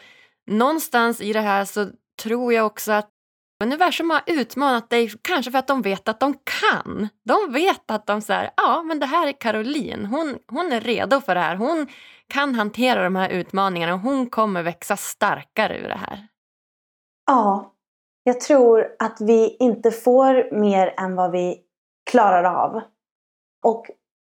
[0.47, 1.89] någonstans i det här så
[2.23, 3.10] tror jag också att
[3.63, 7.10] Universum har utmanat dig kanske för att de vet att de kan.
[7.26, 11.22] De vet att de säger, ja men det här är Caroline, hon, hon är redo
[11.22, 11.56] för det här.
[11.56, 11.88] Hon
[12.28, 16.28] kan hantera de här utmaningarna och hon kommer växa starkare ur det här.
[17.26, 17.74] Ja,
[18.24, 21.58] jag tror att vi inte får mer än vad vi
[22.12, 22.82] klarar av.
[23.65, 23.86] Och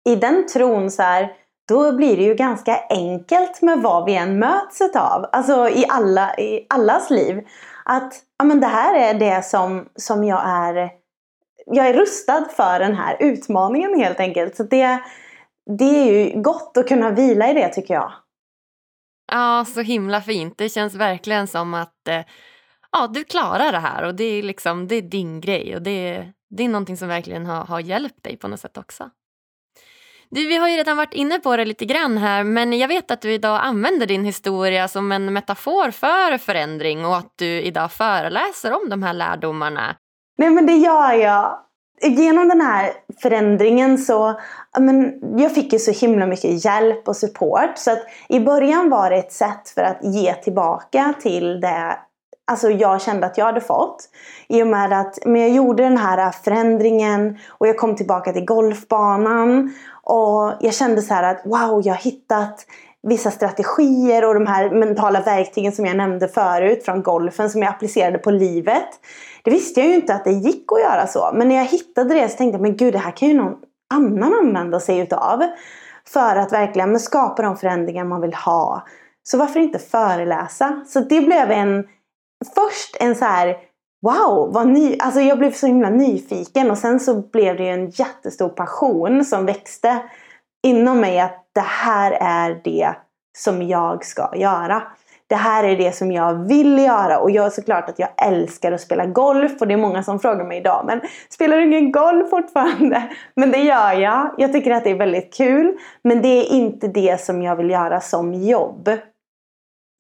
[0.09, 1.33] i den tron så här,
[1.67, 5.25] då blir det ju ganska enkelt med vad vi än möts av.
[5.31, 7.47] Alltså i, alla, i allas liv.
[7.85, 11.01] Att ja, men det här är det som, som jag är
[11.65, 14.55] jag är rustad för den här utmaningen helt enkelt.
[14.55, 15.03] Så det,
[15.77, 18.13] det är ju gott att kunna vila i det tycker jag.
[19.31, 20.57] Ja, så himla fint.
[20.57, 22.21] Det känns verkligen som att eh,
[22.91, 26.31] ja, du klarar det här och det är, liksom, det är din grej och det,
[26.49, 29.09] det är någonting som verkligen har, har hjälpt dig på något sätt också.
[30.33, 33.11] Du, vi har ju redan varit inne på det lite grann här men jag vet
[33.11, 37.91] att du idag använder din historia som en metafor för förändring och att du idag
[37.91, 39.95] föreläser om de här lärdomarna.
[40.37, 41.59] Nej men det gör jag.
[42.03, 42.91] Genom den här
[43.21, 44.39] förändringen så
[44.79, 47.77] men, jag fick ju så himla mycket hjälp och support.
[47.77, 51.97] Så att i början var det ett sätt för att ge tillbaka till det
[52.51, 54.09] alltså jag kände att jag hade fått.
[54.47, 58.45] I och med att men jag gjorde den här förändringen och jag kom tillbaka till
[58.45, 59.73] golfbanan.
[60.11, 62.65] Och jag kände så att wow, jag har hittat
[63.07, 67.69] vissa strategier och de här mentala verktygen som jag nämnde förut från golfen som jag
[67.69, 68.89] applicerade på livet.
[69.43, 71.31] Det visste jag ju inte att det gick att göra så.
[71.33, 73.55] Men när jag hittade det så tänkte jag, men gud det här kan ju någon
[73.93, 75.43] annan använda sig utav.
[76.07, 78.87] För att verkligen skapa de förändringar man vill ha.
[79.23, 80.85] Så varför inte föreläsa?
[80.87, 81.83] Så det blev en
[82.55, 83.57] först en så här
[84.01, 87.69] Wow, vad ny, alltså jag blev så himla nyfiken och sen så blev det ju
[87.69, 89.99] en jättestor passion som växte
[90.63, 92.95] inom mig att det här är det
[93.37, 94.83] som jag ska göra.
[95.27, 98.71] Det här är det som jag vill göra och jag är såklart att jag älskar
[98.71, 101.91] att spela golf och det är många som frågar mig idag men spelar du ingen
[101.91, 103.09] golf fortfarande?
[103.35, 104.35] Men det gör jag.
[104.37, 107.69] Jag tycker att det är väldigt kul men det är inte det som jag vill
[107.69, 108.89] göra som jobb.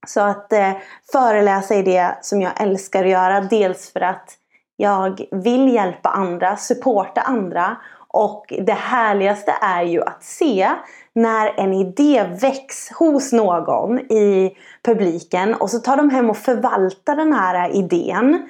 [0.07, 0.71] Så att eh,
[1.11, 3.41] föreläsa är det som jag älskar att göra.
[3.41, 4.37] Dels för att
[4.77, 7.77] jag vill hjälpa andra, supporta andra.
[8.07, 10.69] Och det härligaste är ju att se
[11.13, 17.15] när en idé väcks hos någon i publiken och så tar de hem och förvaltar
[17.15, 18.49] den här idén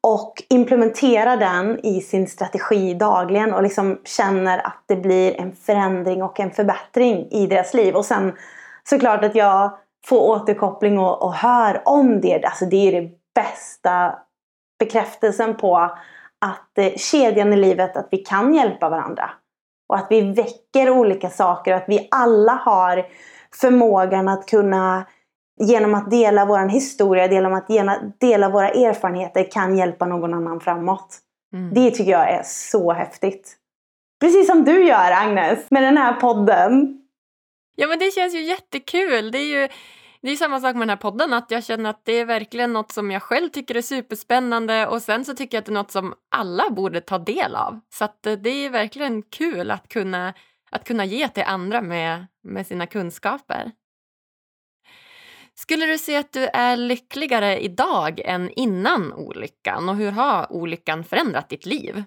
[0.00, 6.22] och implementerar den i sin strategi dagligen och liksom känner att det blir en förändring
[6.22, 7.94] och en förbättring i deras liv.
[7.96, 8.32] Och sen
[8.84, 9.70] såklart att jag
[10.06, 12.44] få återkoppling och, och hör om det.
[12.44, 14.18] Alltså det är det bästa
[14.78, 15.76] bekräftelsen på
[16.40, 19.30] att eh, kedjan i livet, att vi kan hjälpa varandra.
[19.88, 23.06] Och att vi väcker olika saker, att vi alla har
[23.60, 25.06] förmågan att kunna
[25.60, 27.66] genom att dela vår historia, genom att
[28.20, 31.18] dela våra erfarenheter kan hjälpa någon annan framåt.
[31.54, 31.74] Mm.
[31.74, 33.56] Det tycker jag är så häftigt.
[34.20, 37.01] Precis som du gör Agnes med den här podden.
[37.76, 39.30] Ja men det känns ju jättekul.
[39.30, 39.68] Det är ju
[40.22, 42.72] det är samma sak med den här podden, att jag känner att det är verkligen
[42.72, 45.74] något som jag själv tycker är superspännande och sen så tycker jag att det är
[45.74, 47.80] något som alla borde ta del av.
[47.90, 50.34] Så att eh, det är verkligen kul att kunna,
[50.70, 53.72] att kunna ge till andra med, med sina kunskaper.
[55.54, 61.04] Skulle du säga att du är lyckligare idag än innan olyckan och hur har olyckan
[61.04, 62.04] förändrat ditt liv?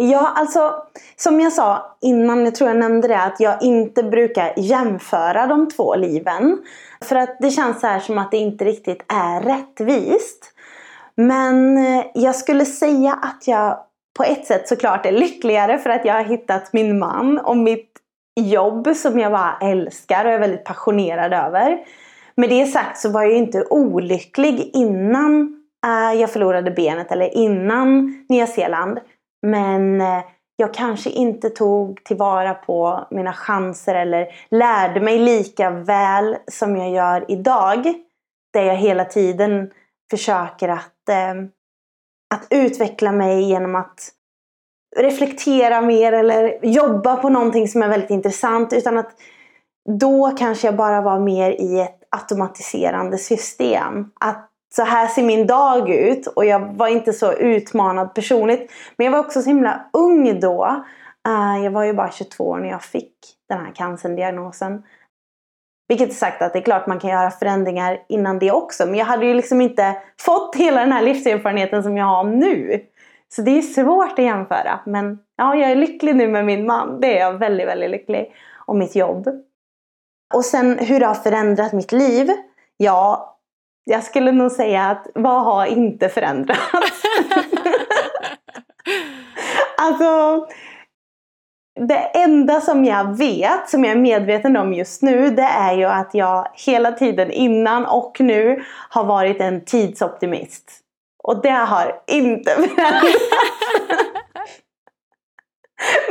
[0.00, 0.74] Ja, alltså
[1.16, 5.68] som jag sa innan, jag tror jag nämnde det, att jag inte brukar jämföra de
[5.68, 6.58] två liven.
[7.00, 10.52] För att det känns så här som att det inte riktigt är rättvist.
[11.14, 13.78] Men eh, jag skulle säga att jag
[14.16, 17.92] på ett sätt såklart är lyckligare för att jag har hittat min man och mitt
[18.40, 21.78] jobb som jag bara älskar och är väldigt passionerad över.
[22.34, 28.14] Med det sagt så var jag inte olycklig innan eh, jag förlorade benet eller innan
[28.28, 28.98] Nya Zeeland.
[29.46, 30.24] Men eh,
[30.56, 36.90] jag kanske inte tog tillvara på mina chanser eller lärde mig lika väl som jag
[36.90, 37.94] gör idag.
[38.52, 39.70] Där jag hela tiden
[40.10, 41.34] försöker att, eh,
[42.34, 44.12] att utveckla mig genom att
[44.96, 48.72] reflektera mer eller jobba på någonting som är väldigt intressant.
[48.72, 49.10] Utan att
[49.98, 54.10] då kanske jag bara var mer i ett automatiserande system.
[54.20, 56.26] Att så här ser min dag ut.
[56.26, 58.72] Och jag var inte så utmanad personligt.
[58.96, 60.84] Men jag var också så himla ung då.
[61.28, 63.14] Eh, jag var ju bara 22 år när jag fick
[63.48, 64.82] den här cancerdiagnosen.
[65.88, 68.86] Vilket är sagt att det är klart man kan göra förändringar innan det också.
[68.86, 72.84] Men jag hade ju liksom inte fått hela den här livserfarenheten som jag har nu.
[73.28, 74.80] Så det är svårt att jämföra.
[74.86, 77.00] Men ja, jag är lycklig nu med min man.
[77.00, 78.34] Det är jag väldigt, väldigt lycklig.
[78.66, 79.28] Och mitt jobb.
[80.34, 82.30] Och sen hur det har förändrat mitt liv.
[82.76, 83.37] Ja,
[83.88, 86.62] jag skulle nog säga att vad har inte förändrats?
[89.78, 90.46] alltså,
[91.86, 95.84] det enda som jag vet, som jag är medveten om just nu, det är ju
[95.84, 100.80] att jag hela tiden innan och nu har varit en tidsoptimist.
[101.22, 103.30] Och det har inte förändrats.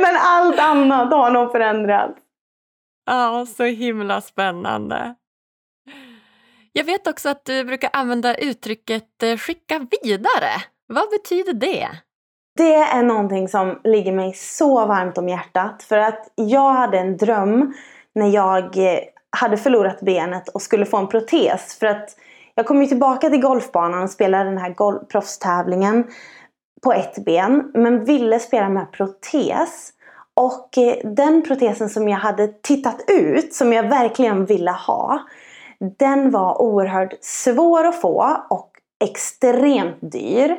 [0.00, 2.18] Men allt annat har nog förändrats.
[3.06, 5.14] Ja, så himla spännande.
[6.72, 10.50] Jag vet också att du brukar använda uttrycket eh, skicka vidare.
[10.86, 11.88] Vad betyder det?
[12.56, 15.82] Det är någonting som ligger mig så varmt om hjärtat.
[15.82, 17.74] För att jag hade en dröm
[18.14, 18.98] när jag eh,
[19.30, 21.78] hade förlorat benet och skulle få en protes.
[21.78, 22.16] För att
[22.54, 26.04] jag kom ju tillbaka till golfbanan och spelade den här proffstävlingen
[26.82, 27.70] på ett ben.
[27.74, 29.92] Men ville spela med protes.
[30.34, 35.20] Och eh, den protesen som jag hade tittat ut, som jag verkligen ville ha.
[35.98, 38.70] Den var oerhört svår att få och
[39.04, 40.56] extremt dyr.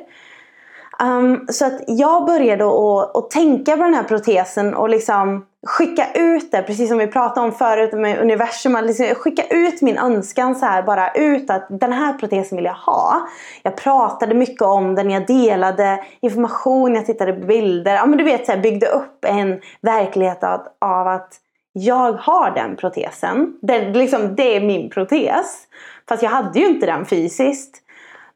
[1.03, 6.05] Um, så att jag började att, att tänka på den här protesen och liksom skicka
[6.13, 8.75] ut det, precis som vi pratade om förut med universum.
[8.75, 12.65] Att liksom skicka ut min önskan så här, bara ut att den här protesen vill
[12.65, 13.27] jag ha.
[13.63, 17.95] Jag pratade mycket om den, jag delade information, jag tittade på bilder.
[17.95, 21.33] Ja men du vet, så här, byggde upp en verklighet av, av att
[21.73, 23.57] jag har den protesen.
[23.61, 25.67] Det, liksom, det är min protes.
[26.09, 27.81] Fast jag hade ju inte den fysiskt.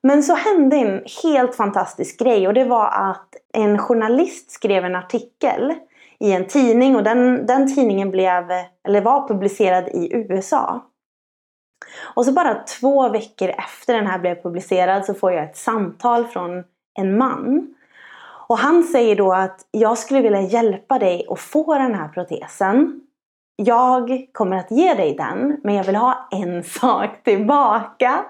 [0.01, 4.95] Men så hände en helt fantastisk grej och det var att en journalist skrev en
[4.95, 5.73] artikel
[6.19, 8.43] i en tidning och den, den tidningen blev,
[8.87, 10.89] eller var publicerad i USA.
[12.15, 16.25] Och så bara två veckor efter den här blev publicerad så får jag ett samtal
[16.25, 16.63] från
[16.99, 17.75] en man.
[18.47, 23.01] Och han säger då att jag skulle vilja hjälpa dig att få den här protesen.
[23.55, 28.25] Jag kommer att ge dig den men jag vill ha en sak tillbaka.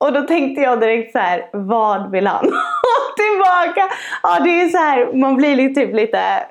[0.00, 3.94] Och då tänkte jag direkt så här, vad vill han ha tillbaka?
[4.22, 6.46] Ja, det är så här, man blir typ lite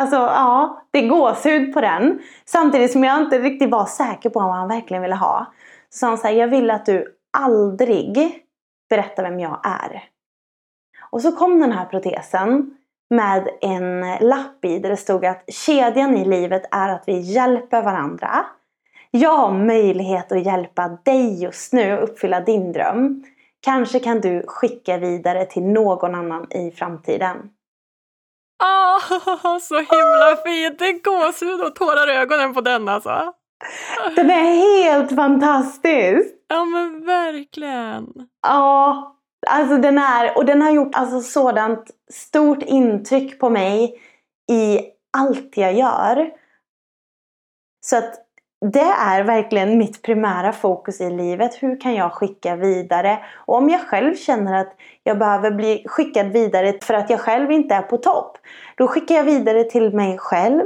[0.00, 2.18] Alltså ja, det är gåshud på den.
[2.44, 5.52] Samtidigt som jag inte riktigt var säker på vad han verkligen ville ha.
[5.90, 8.42] Så sa han så här, jag vill att du aldrig
[8.88, 10.04] berättar vem jag är.
[11.10, 12.76] Och så kom den här protesen
[13.10, 17.82] med en lapp i där det stod att kedjan i livet är att vi hjälper
[17.82, 18.46] varandra.
[19.10, 23.24] Jag har möjlighet att hjälpa dig just nu att uppfylla din dröm.
[23.60, 27.36] Kanske kan du skicka vidare till någon annan i framtiden.
[28.62, 30.78] Åh, så himla fint!
[30.78, 33.32] Det är gåshud och tårar i ögonen på den alltså.
[34.16, 36.34] Den är helt fantastisk!
[36.48, 38.06] Ja men verkligen.
[38.42, 44.00] Ja, alltså den är, och den har gjort alltså sådant stort intryck på mig
[44.52, 44.80] i
[45.18, 46.30] allt jag gör.
[47.86, 48.14] Så att
[48.72, 51.54] det är verkligen mitt primära fokus i livet.
[51.54, 53.18] Hur kan jag skicka vidare?
[53.34, 54.72] Och om jag själv känner att
[55.02, 58.38] jag behöver bli skickad vidare för att jag själv inte är på topp.
[58.76, 60.64] Då skickar jag vidare till mig själv.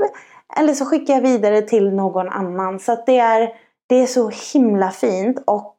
[0.58, 2.80] Eller så skickar jag vidare till någon annan.
[2.80, 3.48] Så att det är,
[3.86, 5.42] det är så himla fint.
[5.46, 5.73] Och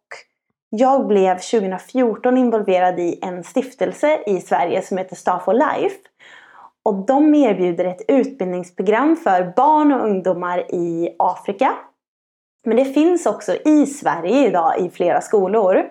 [0.78, 5.98] jag blev 2014 involverad i en stiftelse i Sverige som heter Staff for Life.
[6.84, 11.76] Och de erbjuder ett utbildningsprogram för barn och ungdomar i Afrika
[12.66, 15.84] men det finns också i Sverige idag i flera skolor.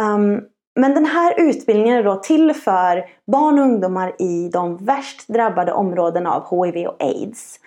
[0.00, 0.40] Um,
[0.80, 5.72] men den här utbildningen är då till för barn och ungdomar i de värst drabbade
[5.72, 7.60] områdena av HIV och AIDS.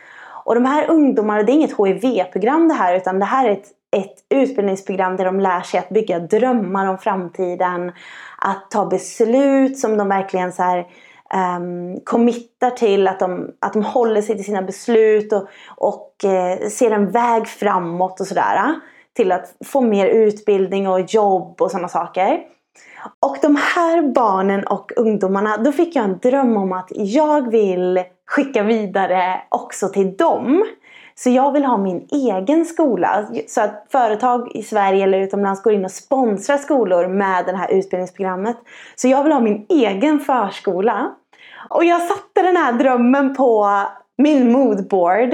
[0.46, 3.68] Och de här ungdomarna, det är inget HIV-program det här utan det här är ett,
[3.94, 7.92] ett utbildningsprogram där de lär sig att bygga drömmar om framtiden.
[8.38, 10.88] Att ta beslut som de verkligen så här,
[11.58, 16.70] um, committar till att de, att de håller sig till sina beslut och, och uh,
[16.70, 18.56] ser en väg framåt och sådär.
[18.56, 18.72] Eh,
[19.14, 22.40] till att få mer utbildning och jobb och sådana saker.
[23.20, 28.04] Och de här barnen och ungdomarna, då fick jag en dröm om att jag vill
[28.26, 30.64] skicka vidare också till dem.
[31.16, 33.26] Så jag vill ha min egen skola.
[33.48, 37.72] Så att företag i Sverige eller utomlands går in och sponsrar skolor med det här
[37.72, 38.58] utbildningsprogrammet.
[38.96, 41.12] Så jag vill ha min egen förskola.
[41.70, 43.70] Och jag satte den här drömmen på
[44.18, 45.34] min moodboard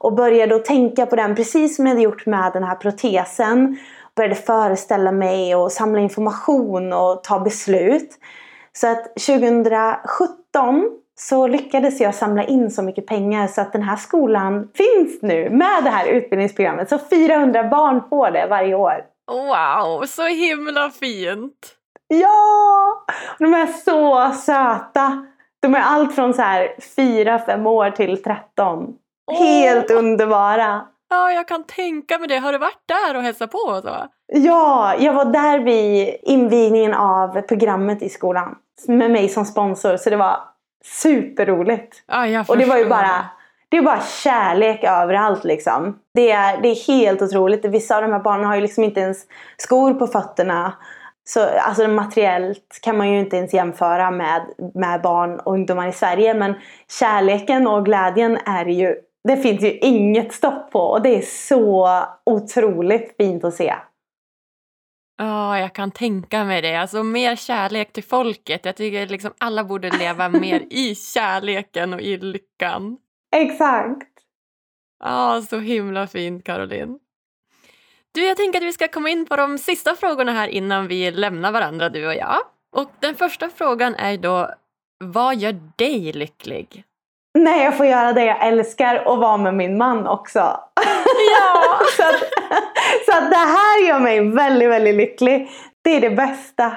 [0.00, 3.78] och började att tänka på den precis som jag hade gjort med den här protesen.
[4.16, 8.10] Började föreställa mig och samla information och ta beslut.
[8.72, 10.90] Så att 2017
[11.20, 15.50] så lyckades jag samla in så mycket pengar så att den här skolan finns nu
[15.50, 16.88] med det här utbildningsprogrammet.
[16.88, 19.04] Så 400 barn får det varje år.
[19.30, 21.72] Wow, så himla fint!
[22.08, 23.04] Ja!
[23.38, 25.26] De är så söta!
[25.62, 28.94] De är allt från så här 4-5 år till 13.
[29.26, 29.38] Oh.
[29.38, 30.86] Helt underbara!
[31.10, 32.38] Ja, jag kan tänka mig det.
[32.38, 34.06] Har du varit där och hälsat på och så?
[34.26, 38.56] Ja, jag var där vid invigningen av programmet i skolan.
[38.88, 40.55] Med mig som sponsor, så det var
[40.86, 42.02] superroligt.
[42.06, 43.26] Ja, Och det var ju bara,
[43.68, 45.98] det är bara kärlek överallt liksom.
[46.14, 47.64] Det är, det är helt otroligt.
[47.64, 49.18] Vissa av de här barnen har ju liksom inte ens
[49.56, 50.72] skor på fötterna.
[51.24, 54.42] Så alltså materiellt kan man ju inte ens jämföra med,
[54.74, 56.34] med barn och ungdomar i Sverige.
[56.34, 56.54] Men
[57.00, 58.96] kärleken och glädjen är ju,
[59.28, 60.80] det finns ju inget stopp på.
[60.80, 63.74] Och det är så otroligt fint att se.
[65.18, 66.76] Ja, jag kan tänka mig det.
[66.76, 68.64] Alltså mer kärlek till folket.
[68.64, 72.98] Jag tycker liksom alla borde leva mer i kärleken och i lyckan.
[73.36, 74.08] Exakt.
[75.04, 76.98] Ja, så himla fint Caroline.
[78.12, 81.10] Du, jag tänker att vi ska komma in på de sista frågorna här innan vi
[81.10, 82.38] lämnar varandra, du och jag.
[82.72, 84.50] Och den första frågan är då,
[84.98, 86.84] vad gör dig lycklig?
[87.36, 90.38] När jag får göra det jag älskar och vara med min man också.
[90.38, 91.80] Ja!
[91.96, 92.20] så, att,
[93.06, 95.50] så att det här gör mig väldigt, väldigt lycklig.
[95.84, 96.72] Det är det bästa.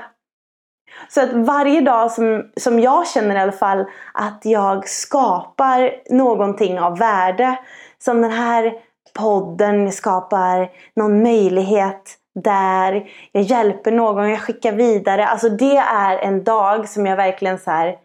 [1.10, 6.80] Så att varje dag som, som jag känner i alla fall att jag skapar någonting
[6.80, 7.60] av värde.
[7.98, 8.74] Som den här
[9.14, 15.28] podden skapar någon möjlighet där jag hjälper någon, jag skickar vidare.
[15.28, 17.96] Alltså det är en dag som jag verkligen så här,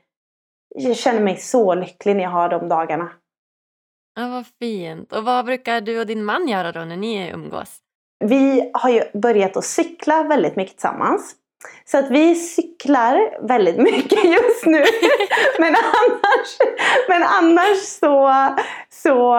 [0.75, 3.11] jag känner mig så lycklig när jag har de dagarna.
[4.17, 5.13] Ja, vad fint.
[5.13, 7.77] Och vad brukar du och din man göra då när ni umgås?
[8.25, 11.35] Vi har ju börjat att cykla väldigt mycket tillsammans.
[11.85, 14.79] Så att vi cyklar väldigt mycket just nu.
[15.59, 16.59] men annars,
[17.09, 18.33] men annars så,
[18.91, 19.37] så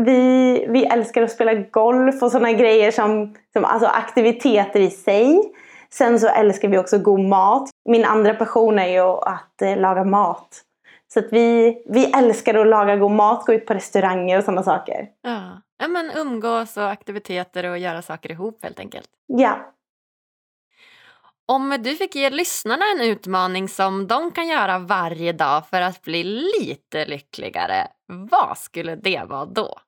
[0.00, 5.52] vi, vi älskar att spela golf och sådana grejer som, som alltså aktiviteter i sig.
[5.92, 7.70] Sen så älskar vi också god mat.
[7.84, 10.64] Min andra passion är ju att eh, laga mat.
[11.12, 14.62] Så att vi, vi älskar att laga god mat, gå ut på restauranger och sådana
[14.62, 15.08] saker.
[15.22, 15.62] Ja.
[15.78, 19.08] ja, men umgås och aktiviteter och göra saker ihop helt enkelt.
[19.26, 19.72] Ja.
[21.46, 26.02] Om du fick ge lyssnarna en utmaning som de kan göra varje dag för att
[26.02, 29.78] bli lite lyckligare, vad skulle det vara då?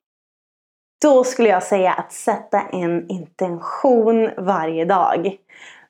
[1.03, 5.37] Då skulle jag säga att sätta en intention varje dag.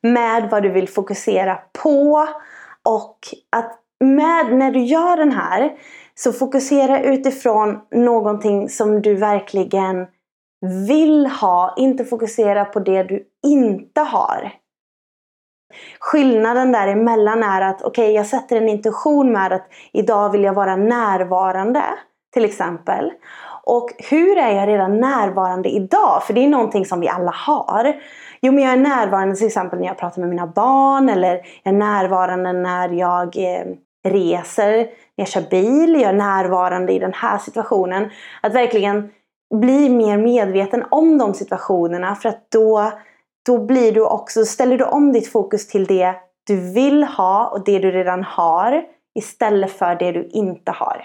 [0.02, 2.28] Med vad du vill fokusera på.
[2.84, 3.18] Och
[3.50, 5.72] att med, när du gör den här
[6.14, 10.06] så fokusera utifrån någonting som du verkligen
[10.88, 11.74] vill ha.
[11.76, 14.52] Inte fokusera på det du inte har.
[15.98, 20.54] Skillnaden däremellan är att okej, okay, jag sätter en intention med att idag vill jag
[20.54, 21.84] vara närvarande.
[22.32, 23.12] Till exempel.
[23.64, 26.22] Och hur är jag redan närvarande idag?
[26.22, 27.94] För det är någonting som vi alla har.
[28.42, 31.08] Jo, men jag är närvarande till exempel när jag pratar med mina barn.
[31.08, 33.64] Eller jag är närvarande när jag eh,
[34.08, 34.86] reser, när
[35.16, 35.94] jag kör bil.
[35.94, 38.10] Jag är närvarande i den här situationen.
[38.40, 39.10] Att verkligen
[39.54, 42.14] bli mer medveten om de situationerna.
[42.14, 42.92] För att då,
[43.46, 46.14] då blir du också, ställer du om ditt fokus till det
[46.46, 48.84] du vill ha och det du redan har.
[49.14, 51.04] Istället för det du inte har.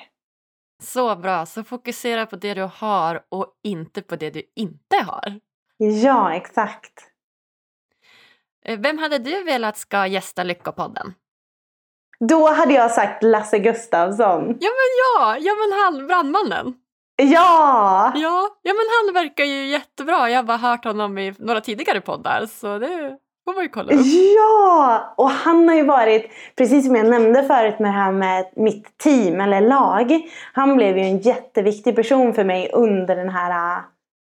[0.83, 5.39] Så bra, så fokusera på det du har och inte på det du inte har.
[5.77, 6.93] Ja, exakt.
[8.75, 11.13] Vem hade du velat ska gästa Lyckopodden?
[12.19, 14.57] Då hade jag sagt Lasse Gustafsson.
[14.59, 16.73] Ja men ja, ja men han, brandmannen.
[17.15, 18.11] Ja!
[18.15, 20.29] Ja, ja men han verkar ju jättebra.
[20.29, 23.93] Jag har bara hört honom i några tidigare poddar så det får man ju kolla
[23.93, 24.01] upp.
[24.35, 25.13] Ja!
[25.17, 28.97] Och han har ju varit, precis som jag nämnde förut med det här med mitt
[28.97, 30.21] team eller lag.
[30.53, 33.81] Han blev ju en jätteviktig person för mig under den här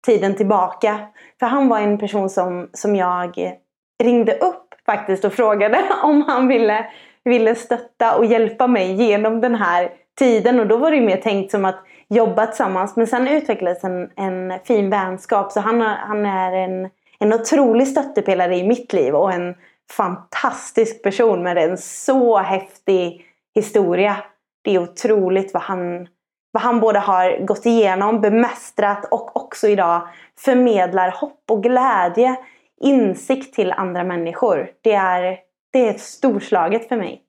[0.07, 0.99] tiden tillbaka.
[1.41, 3.59] För han var en person som, som jag
[3.99, 6.87] ringde upp faktiskt och frågade om han ville,
[7.25, 10.61] ville stötta och hjälpa mig genom den här tiden.
[10.61, 12.97] Och då var det ju mer tänkt som att jobba tillsammans.
[12.97, 15.53] Men sen utvecklades en, en fin vänskap.
[15.53, 19.55] Så han, han är en, en otrolig stöttepelare i mitt liv och en
[19.93, 23.25] fantastisk person med en så häftig
[23.55, 24.17] historia.
[24.63, 26.09] Det är otroligt vad han,
[26.53, 32.37] vad han både har gått igenom, bemästrat och också idag förmedlar hopp och glädje,
[32.81, 34.71] insikt till andra människor.
[34.83, 35.39] Det är,
[35.73, 37.25] det är storslaget för mig.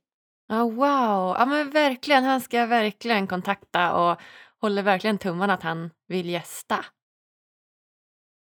[0.50, 4.20] Oh, wow, ja men verkligen, han ska verkligen kontakta och
[4.62, 6.86] håller verkligen tummarna att han vill gästa.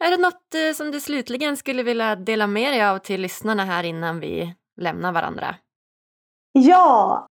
[0.05, 3.65] Är det något eh, som du slutligen skulle vilja dela med dig av till lyssnarna
[3.65, 5.55] här innan vi lämnar varandra?
[6.53, 7.27] Ja!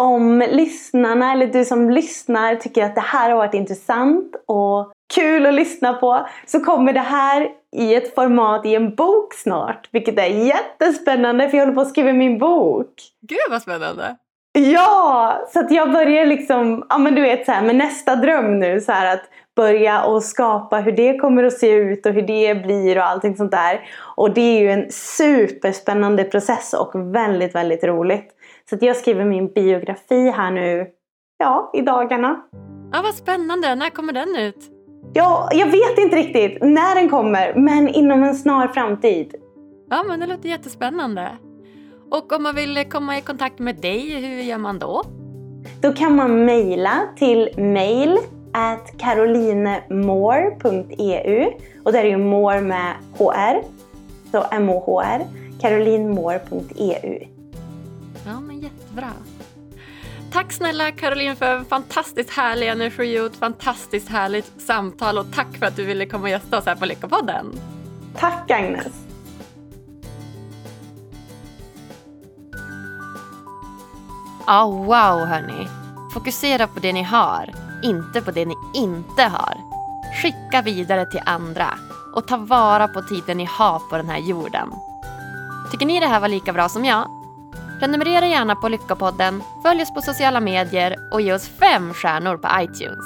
[0.00, 5.46] Om lyssnarna, eller du som lyssnar, tycker att det här har varit intressant och kul
[5.46, 9.88] att lyssna på så kommer det här i ett format i en bok snart.
[9.92, 12.92] Vilket är jättespännande för jag håller på att skriva min bok.
[13.20, 14.16] Gud vad spännande!
[14.58, 15.46] Ja!
[15.52, 18.80] Så att jag börjar liksom, ja men du vet så här med nästa dröm nu
[18.80, 19.22] så här att
[19.56, 23.36] börja och skapa hur det kommer att se ut och hur det blir och allting
[23.36, 23.80] sånt där.
[24.16, 28.30] Och det är ju en superspännande process och väldigt, väldigt roligt.
[28.70, 30.86] Så att jag skriver min biografi här nu,
[31.38, 32.42] ja, i dagarna.
[32.92, 33.74] Ja, vad spännande.
[33.74, 34.77] När kommer den ut?
[35.12, 39.34] Ja, jag vet inte riktigt när den kommer, men inom en snar framtid.
[39.90, 41.28] Ja, men det låter jättespännande.
[42.10, 45.02] Och om man vill komma i kontakt med dig, hur gör man då?
[45.80, 48.18] Då kan man mejla till mail
[48.52, 51.52] at carolinemore.eu
[51.84, 53.62] och där är ju more med HR,
[54.30, 55.26] så M-O-H-R,
[55.60, 57.26] carolinmore.eu.
[58.26, 59.12] Ja, men jättebra.
[60.32, 65.56] Tack snälla Caroline för en fantastiskt härlig energi och ett fantastiskt härligt samtal och tack
[65.58, 67.52] för att du ville komma och gästa oss här på Lyckopodden.
[68.16, 68.86] Tack Agnes!
[74.46, 75.68] Ja, oh, wow hörni.
[76.14, 79.54] Fokusera på det ni har, inte på det ni inte har.
[80.22, 81.78] Skicka vidare till andra
[82.14, 84.72] och ta vara på tiden ni har på den här jorden.
[85.70, 87.17] Tycker ni det här var lika bra som jag?
[87.78, 92.48] Prenumerera gärna på Lyckopodden, följ oss på sociala medier och ge oss fem stjärnor på
[92.60, 93.04] iTunes.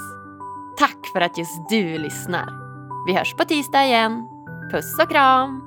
[0.78, 2.46] Tack för att just du lyssnar.
[3.06, 4.28] Vi hörs på tisdag igen.
[4.72, 5.61] Puss och kram!